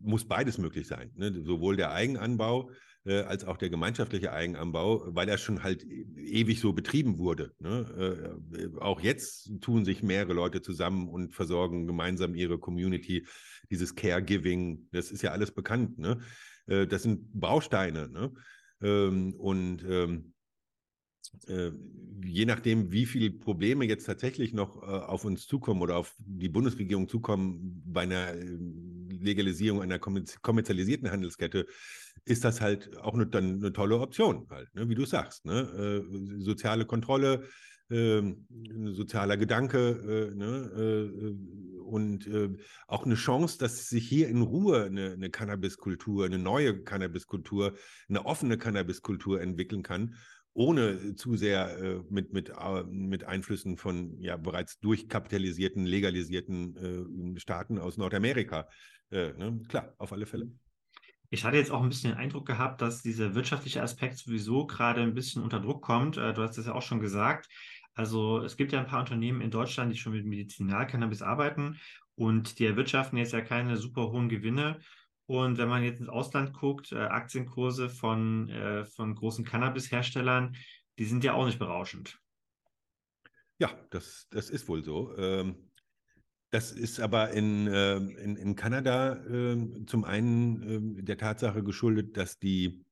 [0.00, 1.10] muss beides möglich sein.
[1.16, 1.42] Ne?
[1.42, 2.70] Sowohl der Eigenanbau
[3.08, 7.54] äh, als auch der gemeinschaftliche Eigenanbau, weil er schon halt ewig so betrieben wurde.
[7.58, 8.36] Ne?
[8.52, 13.26] Äh, auch jetzt tun sich mehrere Leute zusammen und versorgen gemeinsam ihre Community.
[13.70, 15.98] Dieses Caregiving, das ist ja alles bekannt.
[15.98, 16.20] Ne?
[16.66, 18.08] Äh, das sind Bausteine.
[18.08, 18.32] Ne?
[18.82, 20.34] Ähm, und ähm,
[21.46, 21.70] äh,
[22.24, 26.48] je nachdem, wie viele Probleme jetzt tatsächlich noch äh, auf uns zukommen oder auf die
[26.48, 28.58] Bundesregierung zukommen bei einer äh,
[29.20, 31.66] Legalisierung einer kommerzialisierten Handelskette,
[32.24, 34.88] ist das halt auch eine, dann eine tolle Option, halt, ne?
[34.88, 35.44] wie du sagst.
[35.44, 35.60] Ne?
[35.60, 37.44] Äh, soziale Kontrolle,
[37.90, 38.22] äh,
[38.92, 41.36] sozialer Gedanke äh, ne?
[41.84, 42.28] und
[42.86, 47.74] auch eine Chance, dass sich hier in Ruhe eine, eine Cannabiskultur, eine neue Cannabiskultur,
[48.08, 50.14] eine offene Cannabiskultur entwickeln kann
[50.58, 57.40] ohne zu sehr äh, mit, mit, äh, mit Einflüssen von ja bereits durchkapitalisierten, legalisierten äh,
[57.40, 58.68] Staaten aus Nordamerika.
[59.10, 59.60] Äh, ne?
[59.68, 60.50] Klar, auf alle Fälle.
[61.30, 65.02] Ich hatte jetzt auch ein bisschen den Eindruck gehabt, dass dieser wirtschaftliche Aspekt sowieso gerade
[65.02, 66.16] ein bisschen unter Druck kommt.
[66.16, 67.48] Äh, du hast es ja auch schon gesagt.
[67.94, 71.78] Also es gibt ja ein paar Unternehmen in Deutschland, die schon mit Medizinalcannabis arbeiten
[72.14, 74.80] und die erwirtschaften jetzt ja keine super hohen Gewinne
[75.26, 80.56] Und wenn man jetzt ins Ausland guckt, äh, Aktienkurse von, äh, von großen Cannabis-Herstellern,
[80.98, 82.18] die sind ja auch nicht berauschend.
[83.58, 85.16] Ja, das, das ist wohl so.
[85.16, 85.67] Ähm,
[86.50, 92.16] das ist aber in, äh, in, in Kanada äh, zum einen äh, der Tatsache geschuldet,
[92.16, 92.84] dass die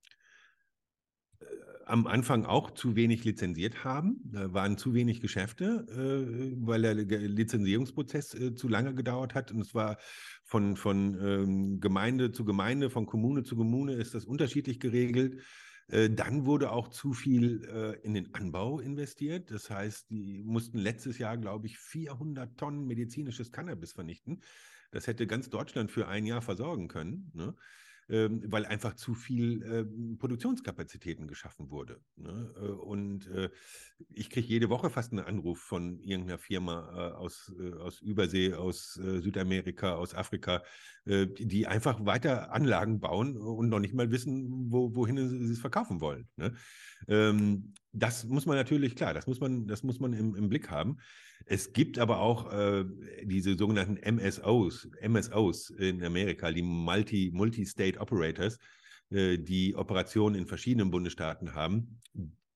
[1.41, 1.45] äh,
[1.87, 4.21] am Anfang auch zu wenig lizenziert haben.
[4.25, 9.53] Da waren zu wenig Geschäfte, äh, weil der Lizenzierungsprozess äh, zu lange gedauert hat.
[9.53, 9.97] Und es war
[10.45, 15.41] von, von ähm, Gemeinde zu Gemeinde, von Kommune zu Kommune ist das unterschiedlich geregelt.
[15.89, 19.51] Äh, dann wurde auch zu viel äh, in den Anbau investiert.
[19.51, 24.43] Das heißt, die mussten letztes Jahr, glaube ich, 400 Tonnen medizinisches Cannabis vernichten.
[24.91, 27.30] Das hätte ganz Deutschland für ein Jahr versorgen können.
[27.34, 27.55] Ne?
[28.09, 32.01] Ähm, weil einfach zu viel äh, Produktionskapazitäten geschaffen wurde.
[32.17, 32.55] Ne?
[32.57, 33.51] Äh, und äh,
[34.11, 38.95] ich kriege jede Woche fast einen Anruf von irgendeiner Firma äh, aus, aus Übersee, aus
[38.95, 40.63] Südamerika, aus Afrika,
[41.07, 46.01] die einfach weiter Anlagen bauen und noch nicht mal wissen, wo, wohin sie es verkaufen
[46.01, 46.29] wollen.
[46.37, 46.53] Ne?
[47.07, 50.69] Ähm, das muss man natürlich, klar, das muss man, das muss man im, im Blick
[50.71, 50.99] haben.
[51.49, 52.84] Es gibt aber auch äh,
[53.22, 58.59] diese sogenannten MSOs, MSOs in Amerika, die Multi, Multi-State Operators,
[59.11, 62.01] äh, die Operationen in verschiedenen Bundesstaaten haben.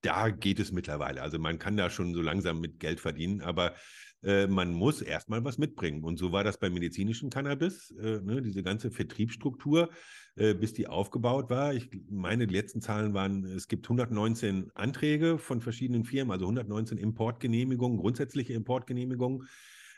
[0.02, 1.22] Da geht es mittlerweile.
[1.22, 3.76] Also man kann da schon so langsam mit Geld verdienen, aber
[4.22, 6.04] äh, man muss erstmal was mitbringen.
[6.04, 9.90] Und so war das beim medizinischen Cannabis, äh, ne, diese ganze Vertriebsstruktur,
[10.36, 11.74] äh, bis die aufgebaut war.
[11.74, 16.98] Ich meine, die letzten Zahlen waren, es gibt 119 Anträge von verschiedenen Firmen, also 119
[16.98, 19.48] Importgenehmigungen, grundsätzliche Importgenehmigungen.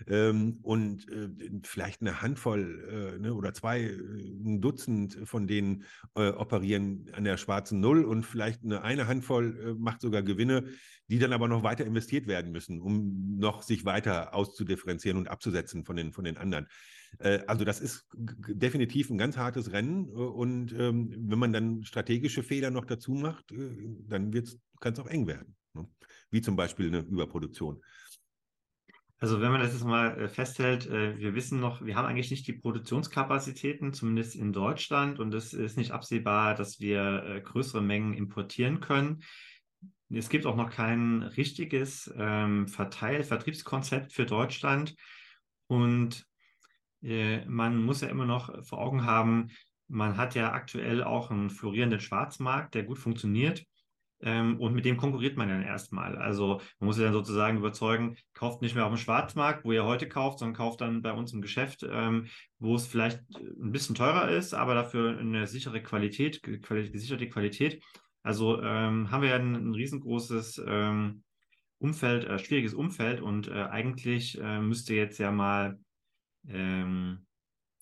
[0.07, 1.29] Ähm, und äh,
[1.65, 5.85] vielleicht eine Handvoll äh, ne, oder zwei, äh, ein Dutzend von denen
[6.15, 10.65] äh, operieren an der schwarzen Null und vielleicht eine, eine Handvoll äh, macht sogar Gewinne,
[11.09, 15.85] die dann aber noch weiter investiert werden müssen, um noch sich weiter auszudifferenzieren und abzusetzen
[15.85, 16.67] von den, von den anderen.
[17.19, 22.43] Äh, also das ist definitiv ein ganz hartes Rennen und ähm, wenn man dann strategische
[22.43, 23.53] Fehler noch dazu macht,
[24.09, 24.33] dann
[24.81, 25.55] kann es auch eng werden.
[25.75, 25.89] Ne?
[26.31, 27.83] Wie zum Beispiel eine Überproduktion.
[29.23, 32.33] Also wenn man das jetzt mal äh, festhält, äh, wir wissen noch, wir haben eigentlich
[32.33, 37.81] nicht die Produktionskapazitäten, zumindest in Deutschland, und es ist nicht absehbar, dass wir äh, größere
[37.81, 39.23] Mengen importieren können.
[40.11, 44.97] Es gibt auch noch kein richtiges ähm, Verteil Vertriebskonzept für Deutschland.
[45.69, 46.27] Und
[47.01, 49.51] äh, man muss ja immer noch vor Augen haben,
[49.87, 53.65] man hat ja aktuell auch einen florierenden Schwarzmarkt, der gut funktioniert.
[54.23, 56.17] Ähm, und mit dem konkurriert man dann erstmal.
[56.17, 59.85] Also man muss ja dann sozusagen überzeugen, kauft nicht mehr auf dem Schwarzmarkt, wo ihr
[59.85, 63.97] heute kauft, sondern kauft dann bei uns im Geschäft, ähm, wo es vielleicht ein bisschen
[63.97, 67.83] teurer ist, aber dafür eine sichere Qualität, gesicherte Qualität.
[68.23, 71.25] Also ähm, haben wir ja ein, ein riesengroßes ähm,
[71.79, 75.81] Umfeld, äh, schwieriges Umfeld und äh, eigentlich äh, müsste jetzt ja mal
[76.49, 77.27] ähm,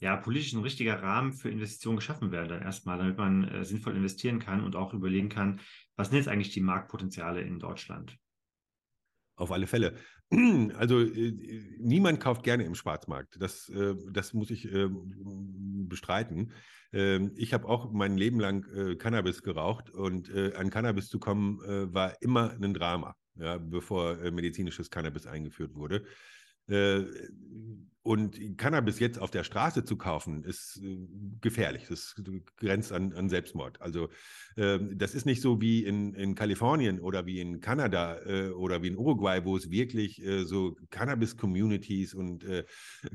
[0.01, 3.95] ja, politisch ein richtiger Rahmen für Investitionen geschaffen werden, dann erstmal, damit man äh, sinnvoll
[3.95, 5.61] investieren kann und auch überlegen kann,
[5.97, 8.17] was sind jetzt eigentlich die Marktpotenziale in Deutschland?
[9.37, 9.97] Auf alle Fälle.
[10.77, 11.33] Also äh,
[11.81, 13.37] niemand kauft gerne im Schwarzmarkt.
[13.41, 16.53] Das, äh, das muss ich äh, bestreiten.
[16.93, 21.19] Ähm, ich habe auch mein Leben lang äh, Cannabis geraucht und äh, an Cannabis zu
[21.19, 21.59] kommen
[21.93, 26.05] war immer ein Drama, ja, bevor medizinisches Cannabis eingeführt wurde.
[28.03, 31.07] Und Cannabis jetzt auf der Straße zu kaufen, ist äh,
[31.43, 31.85] gefährlich.
[31.89, 32.15] Das
[32.57, 33.79] grenzt an, an Selbstmord.
[33.83, 34.09] Also
[34.57, 38.83] äh, das ist nicht so wie in, in Kalifornien oder wie in Kanada äh, oder
[38.83, 42.65] wie in Uruguay, wo es wirklich äh, so Cannabis-Communities und äh,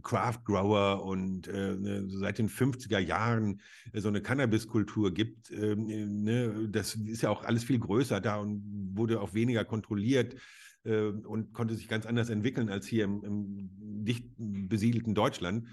[0.03, 5.49] Craft-Grower und äh, ne, seit den 50er Jahren so eine Cannabis-Kultur gibt.
[5.49, 6.69] Ähm, ne?
[6.69, 10.35] Das ist ja auch alles viel größer da und wurde auch weniger kontrolliert
[10.85, 13.69] äh, und konnte sich ganz anders entwickeln als hier im, im
[14.05, 15.67] dicht besiedelten Deutschland.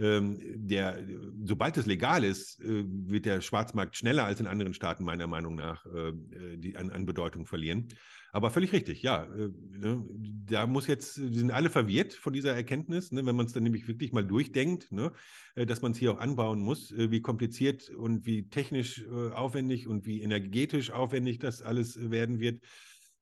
[0.00, 1.04] Ähm, der,
[1.42, 5.56] sobald es legal ist, äh, wird der Schwarzmarkt schneller als in anderen Staaten meiner Meinung
[5.56, 6.12] nach äh,
[6.56, 7.88] die, an, an Bedeutung verlieren.
[8.30, 9.24] Aber völlig richtig, ja.
[9.24, 10.04] Äh, ne,
[10.46, 13.64] da muss jetzt, die sind alle verwirrt von dieser Erkenntnis, ne, wenn man es dann
[13.64, 15.12] nämlich wirklich mal durchdenkt, ne,
[15.56, 19.32] äh, dass man es hier auch anbauen muss, äh, wie kompliziert und wie technisch äh,
[19.32, 22.62] aufwendig und wie energetisch aufwendig das alles werden wird.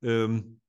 [0.02, 0.60] Ähm,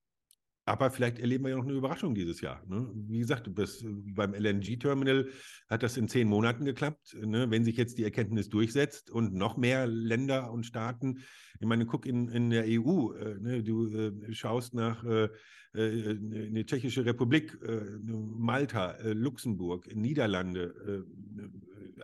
[0.68, 2.62] aber vielleicht erleben wir ja noch eine Überraschung dieses Jahr.
[2.68, 2.92] Ne?
[2.94, 5.30] Wie gesagt, bis, beim LNG-Terminal
[5.70, 7.16] hat das in zehn Monaten geklappt.
[7.24, 7.50] Ne?
[7.50, 11.20] Wenn sich jetzt die Erkenntnis durchsetzt und noch mehr Länder und Staaten,
[11.62, 13.64] ich meine, guck in, in der EU, äh, ne?
[13.64, 15.30] du äh, schaust nach äh,
[15.74, 21.06] äh eine Tschechische Republik, äh, Malta, äh, Luxemburg, Niederlande,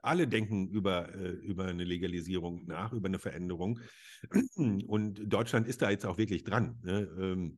[0.01, 3.80] alle denken über, über eine Legalisierung nach, über eine Veränderung.
[4.88, 6.80] Und Deutschland ist da jetzt auch wirklich dran.
[6.84, 7.07] Ne?
[7.20, 7.57] Ähm,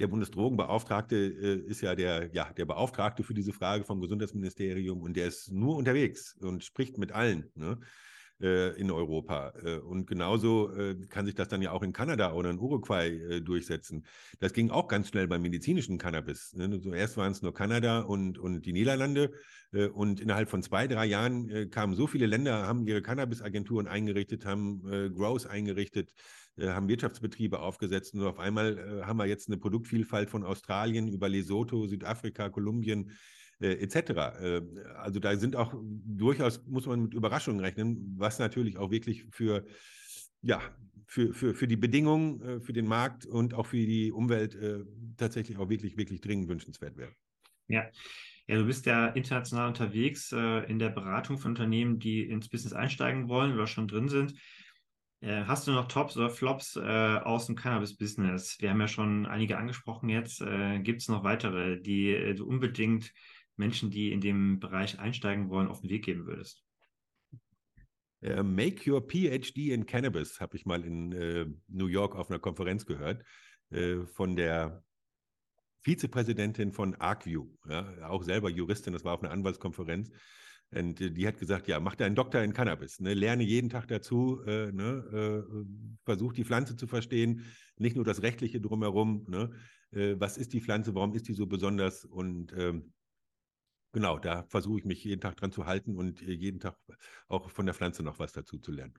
[0.00, 5.16] der Bundesdrogenbeauftragte äh, ist ja der, ja der Beauftragte für diese Frage vom Gesundheitsministerium und
[5.16, 7.50] der ist nur unterwegs und spricht mit allen.
[7.54, 7.78] Ne?
[8.42, 9.52] Äh, in Europa.
[9.62, 13.42] Äh, und genauso äh, kann sich das dann ja auch in Kanada oder in Uruguay
[13.42, 14.06] durchsetzen.
[14.38, 16.54] Das ging auch ganz schnell beim medizinischen Cannabis.
[16.54, 16.80] Ne?
[16.80, 19.32] Zuerst waren es nur Kanada und, und die Niederlande.
[19.92, 24.82] Und innerhalb von zwei, drei Jahren kamen so viele Länder, haben ihre Cannabis-Agenturen eingerichtet, haben
[25.14, 26.12] Growth eingerichtet,
[26.58, 28.14] haben Wirtschaftsbetriebe aufgesetzt.
[28.14, 33.12] Und auf einmal haben wir jetzt eine Produktvielfalt von Australien über Lesotho, Südafrika, Kolumbien,
[33.60, 34.40] äh, etc.
[34.40, 34.62] Äh,
[34.96, 39.66] also da sind auch durchaus, muss man mit Überraschungen rechnen, was natürlich auch wirklich für,
[40.40, 40.60] ja,
[41.06, 44.84] für, für, für die Bedingungen, äh, für den Markt und auch für die Umwelt äh,
[45.16, 47.12] tatsächlich auch wirklich, wirklich dringend wünschenswert wäre.
[47.68, 47.86] Ja.
[48.46, 52.72] Ja, du bist ja international unterwegs äh, in der Beratung von Unternehmen, die ins Business
[52.72, 54.34] einsteigen wollen oder schon drin sind.
[55.20, 58.56] Äh, hast du noch Tops oder Flops äh, aus dem Cannabis-Business?
[58.60, 60.40] Wir haben ja schon einige angesprochen jetzt.
[60.40, 63.12] Äh, Gibt es noch weitere, die du unbedingt
[63.56, 66.64] Menschen, die in dem Bereich einsteigen wollen, auf den Weg geben würdest?
[68.22, 72.38] Uh, Make Your PhD in Cannabis habe ich mal in uh, New York auf einer
[72.38, 73.24] Konferenz gehört
[74.16, 74.82] von der
[75.82, 80.10] Vizepräsidentin von ArcView, ja, auch selber Juristin, das war auf einer Anwaltskonferenz.
[80.72, 83.14] Und die hat gesagt, ja, mach deinen Doktor in Cannabis, ne?
[83.14, 85.44] lerne jeden Tag dazu, ne?
[86.04, 87.44] versuch die Pflanze zu verstehen,
[87.76, 89.26] nicht nur das Rechtliche drumherum.
[89.28, 89.50] Ne?
[89.90, 92.04] was ist die Pflanze, warum ist die so besonders?
[92.04, 92.92] Und ähm,
[93.92, 96.76] genau, da versuche ich mich jeden Tag dran zu halten und äh, jeden Tag
[97.28, 98.94] auch von der Pflanze noch was dazu zu lernen.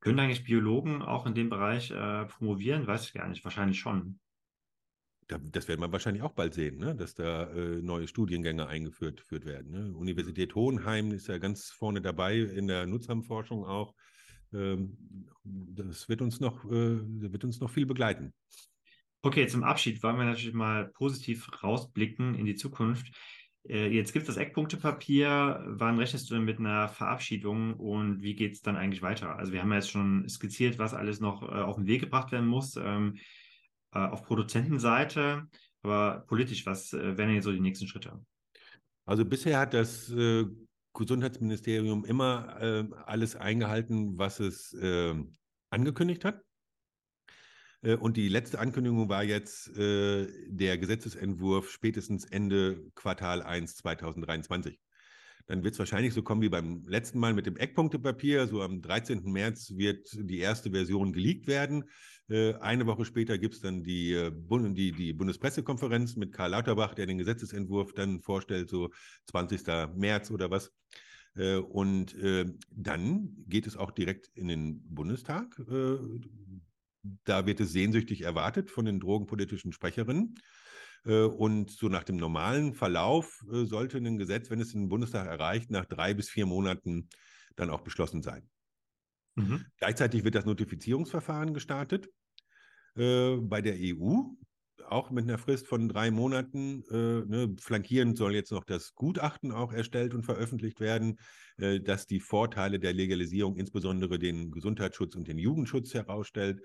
[0.00, 2.86] Können eigentlich Biologen auch in dem Bereich äh, promovieren?
[2.86, 4.18] Weiß ich gar nicht, wahrscheinlich schon.
[5.28, 6.94] Das werden wir wahrscheinlich auch bald sehen, ne?
[6.94, 9.70] dass da äh, neue Studiengänge eingeführt, werden.
[9.70, 9.96] Ne?
[9.96, 13.94] Universität Hohenheim ist ja ganz vorne dabei in der Nutzerforschung auch.
[14.52, 14.96] Ähm,
[15.44, 18.32] das wird uns noch, äh, wird uns noch viel begleiten.
[19.22, 23.12] Okay, zum Abschied wollen wir natürlich mal positiv rausblicken in die Zukunft.
[23.68, 25.64] Äh, jetzt gibt es das Eckpunktepapier.
[25.66, 29.36] Wann rechnest du denn mit einer Verabschiedung und wie geht es dann eigentlich weiter?
[29.36, 32.32] Also wir haben ja jetzt schon skizziert, was alles noch äh, auf den Weg gebracht
[32.32, 33.18] werden muss ähm,
[33.94, 35.46] äh, auf Produzentenseite,
[35.82, 38.24] aber politisch, was äh, wären jetzt so die nächsten Schritte?
[39.04, 40.46] Also bisher hat das äh,
[40.94, 44.76] Gesundheitsministerium immer alles eingehalten, was es
[45.70, 46.42] angekündigt hat.
[47.80, 54.78] Und die letzte Ankündigung war jetzt der Gesetzesentwurf spätestens Ende Quartal 1 2023.
[55.46, 58.46] Dann wird es wahrscheinlich so kommen wie beim letzten Mal mit dem Eckpunktepapier.
[58.46, 59.22] So am 13.
[59.24, 61.84] März wird die erste Version geleakt werden.
[62.32, 64.32] Äh, eine Woche später gibt es dann die, äh,
[64.72, 68.88] die, die Bundespressekonferenz mit Karl Lauterbach, der den Gesetzesentwurf dann vorstellt, so
[69.26, 69.94] 20.
[69.94, 70.72] März oder was.
[71.36, 72.16] Äh, und
[72.70, 75.60] dann geht es auch direkt in den Bundestag.
[77.24, 80.34] Da wird es sehnsüchtig erwartet von den drogenpolitischen Sprecherinnen.
[81.04, 85.84] Und so nach dem normalen Verlauf sollte ein Gesetz, wenn es den Bundestag erreicht, nach
[85.84, 87.08] drei bis vier Monaten
[87.56, 88.48] dann auch beschlossen sein.
[89.34, 89.64] Mhm.
[89.78, 92.08] Gleichzeitig wird das Notifizierungsverfahren gestartet
[92.96, 94.22] äh, bei der EU,
[94.88, 96.84] auch mit einer Frist von drei Monaten.
[96.90, 101.18] Äh, ne, flankierend soll jetzt noch das Gutachten auch erstellt und veröffentlicht werden,
[101.56, 106.60] äh, das die Vorteile der Legalisierung, insbesondere den Gesundheitsschutz und den Jugendschutz herausstellt.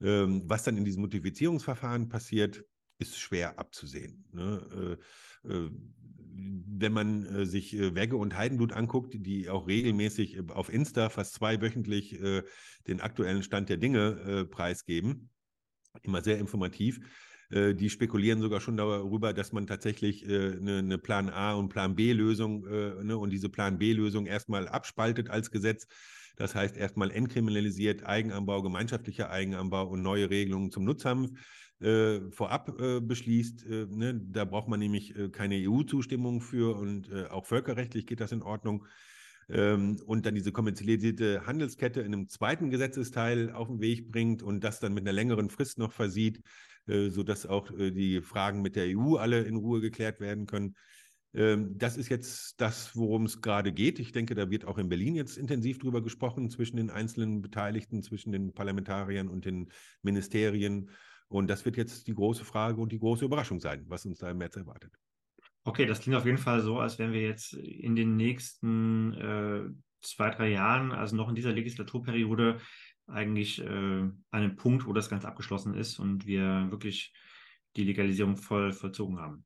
[0.00, 2.64] Ähm, was dann in diesem Notifizierungsverfahren passiert,
[2.98, 4.24] ist schwer abzusehen.
[4.32, 4.98] Ne?
[5.44, 5.70] Äh, äh,
[6.34, 11.34] wenn man äh, sich äh, Wegge und Heidenblut anguckt, die auch regelmäßig auf Insta fast
[11.34, 12.18] zweiwöchentlich
[12.86, 15.30] den aktuellen Stand der Dinge preisgeben,
[16.02, 17.00] immer sehr informativ,
[17.50, 22.60] die spekulieren sogar schon darüber, dass man tatsächlich eine, eine, Plan A und Plan B-Lösung
[22.60, 25.86] ne, und diese Plan B-Lösung erstmal abspaltet als Gesetz
[26.38, 31.32] das heißt, erstmal entkriminalisiert Eigenanbau, gemeinschaftlicher Eigenanbau und neue Regelungen zum Nutzhanf
[31.80, 33.66] äh, vorab äh, beschließt.
[33.66, 34.14] Äh, ne?
[34.14, 38.42] Da braucht man nämlich äh, keine EU-Zustimmung für und äh, auch völkerrechtlich geht das in
[38.42, 38.86] Ordnung.
[39.48, 44.62] Ähm, und dann diese kommerzialisierte Handelskette in einem zweiten Gesetzesteil auf den Weg bringt und
[44.62, 46.42] das dann mit einer längeren Frist noch versieht,
[46.86, 50.74] äh, sodass auch die Fragen mit der EU alle in Ruhe geklärt werden können.
[51.34, 53.98] Ähm, das ist jetzt das, worum es gerade geht.
[53.98, 58.02] Ich denke, da wird auch in Berlin jetzt intensiv drüber gesprochen zwischen den einzelnen Beteiligten,
[58.02, 59.68] zwischen den Parlamentariern und den
[60.02, 60.90] Ministerien.
[61.28, 64.30] Und das wird jetzt die große Frage und die große Überraschung sein, was uns da
[64.30, 64.98] im März erwartet.
[65.68, 69.68] Okay, das klingt auf jeden Fall so, als wären wir jetzt in den nächsten äh,
[70.00, 72.58] zwei, drei Jahren, also noch in dieser Legislaturperiode,
[73.06, 77.12] eigentlich äh, an einem Punkt, wo das Ganze abgeschlossen ist und wir wirklich
[77.76, 79.44] die Legalisierung voll vollzogen haben.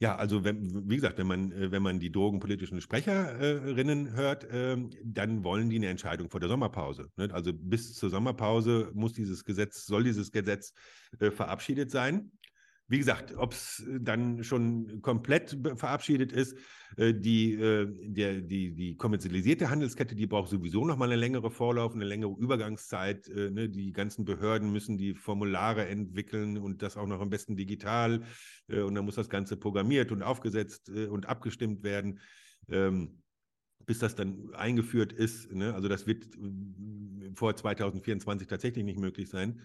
[0.00, 4.88] Ja, also wenn, wie gesagt, wenn man, äh, wenn man die drogenpolitischen Sprecherinnen hört, ähm,
[5.04, 7.10] dann wollen die eine Entscheidung vor der Sommerpause.
[7.16, 7.28] Ne?
[7.32, 10.72] Also bis zur Sommerpause muss dieses Gesetz, soll dieses Gesetz
[11.18, 12.30] äh, verabschiedet sein.
[12.88, 16.56] Wie gesagt, ob es dann schon komplett verabschiedet ist,
[16.96, 21.50] äh, die, äh, der, die, die kommerzialisierte Handelskette, die braucht sowieso noch mal eine längere
[21.50, 23.28] Vorlauf, eine längere Übergangszeit.
[23.28, 23.68] Äh, ne?
[23.68, 28.22] Die ganzen Behörden müssen die Formulare entwickeln und das auch noch am besten digital.
[28.68, 32.20] Und dann muss das Ganze programmiert und aufgesetzt und abgestimmt werden.
[32.68, 33.22] Ähm,
[33.86, 35.50] bis das dann eingeführt ist.
[35.50, 35.74] Ne?
[35.74, 36.26] Also das wird
[37.34, 39.62] vor 2024 tatsächlich nicht möglich sein.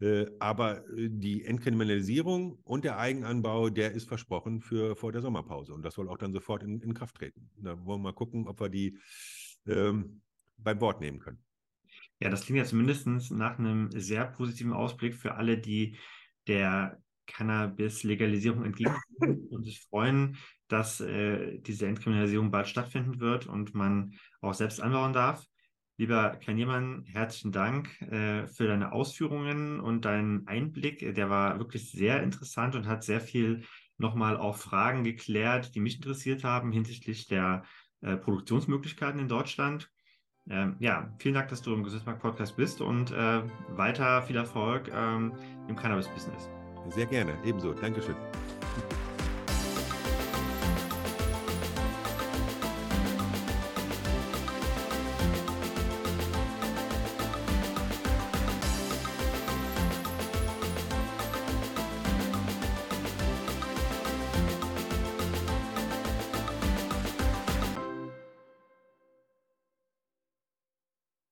[0.00, 5.72] Äh, aber äh, die Entkriminalisierung und der Eigenanbau, der ist versprochen für vor der Sommerpause.
[5.72, 7.50] Und das soll auch dann sofort in, in Kraft treten.
[7.56, 8.98] Da wollen wir mal gucken, ob wir die
[9.66, 10.20] ähm,
[10.58, 11.38] beim Wort nehmen können.
[12.20, 15.96] Ja, das klingt ja zumindest nach einem sehr positiven Ausblick für alle, die
[16.46, 20.36] der Cannabis-Legalisierung entgegenkommen und sich freuen,
[20.68, 25.46] dass äh, diese Entkriminalisierung bald stattfinden wird und man auch selbst anbauen darf.
[25.98, 31.14] Lieber Kanjemann, herzlichen Dank äh, für deine Ausführungen und deinen Einblick.
[31.14, 33.64] Der war wirklich sehr interessant und hat sehr viel
[33.96, 37.64] nochmal auch Fragen geklärt, die mich interessiert haben hinsichtlich der
[38.02, 39.90] äh, Produktionsmöglichkeiten in Deutschland.
[40.48, 44.90] Ähm, ja, vielen Dank, dass du im Gesundheitsmarkt Podcast bist und äh, weiter viel Erfolg
[44.94, 45.32] ähm,
[45.66, 46.50] im Cannabis-Business.
[46.90, 47.72] Sehr gerne, ebenso.
[47.72, 48.16] Dankeschön.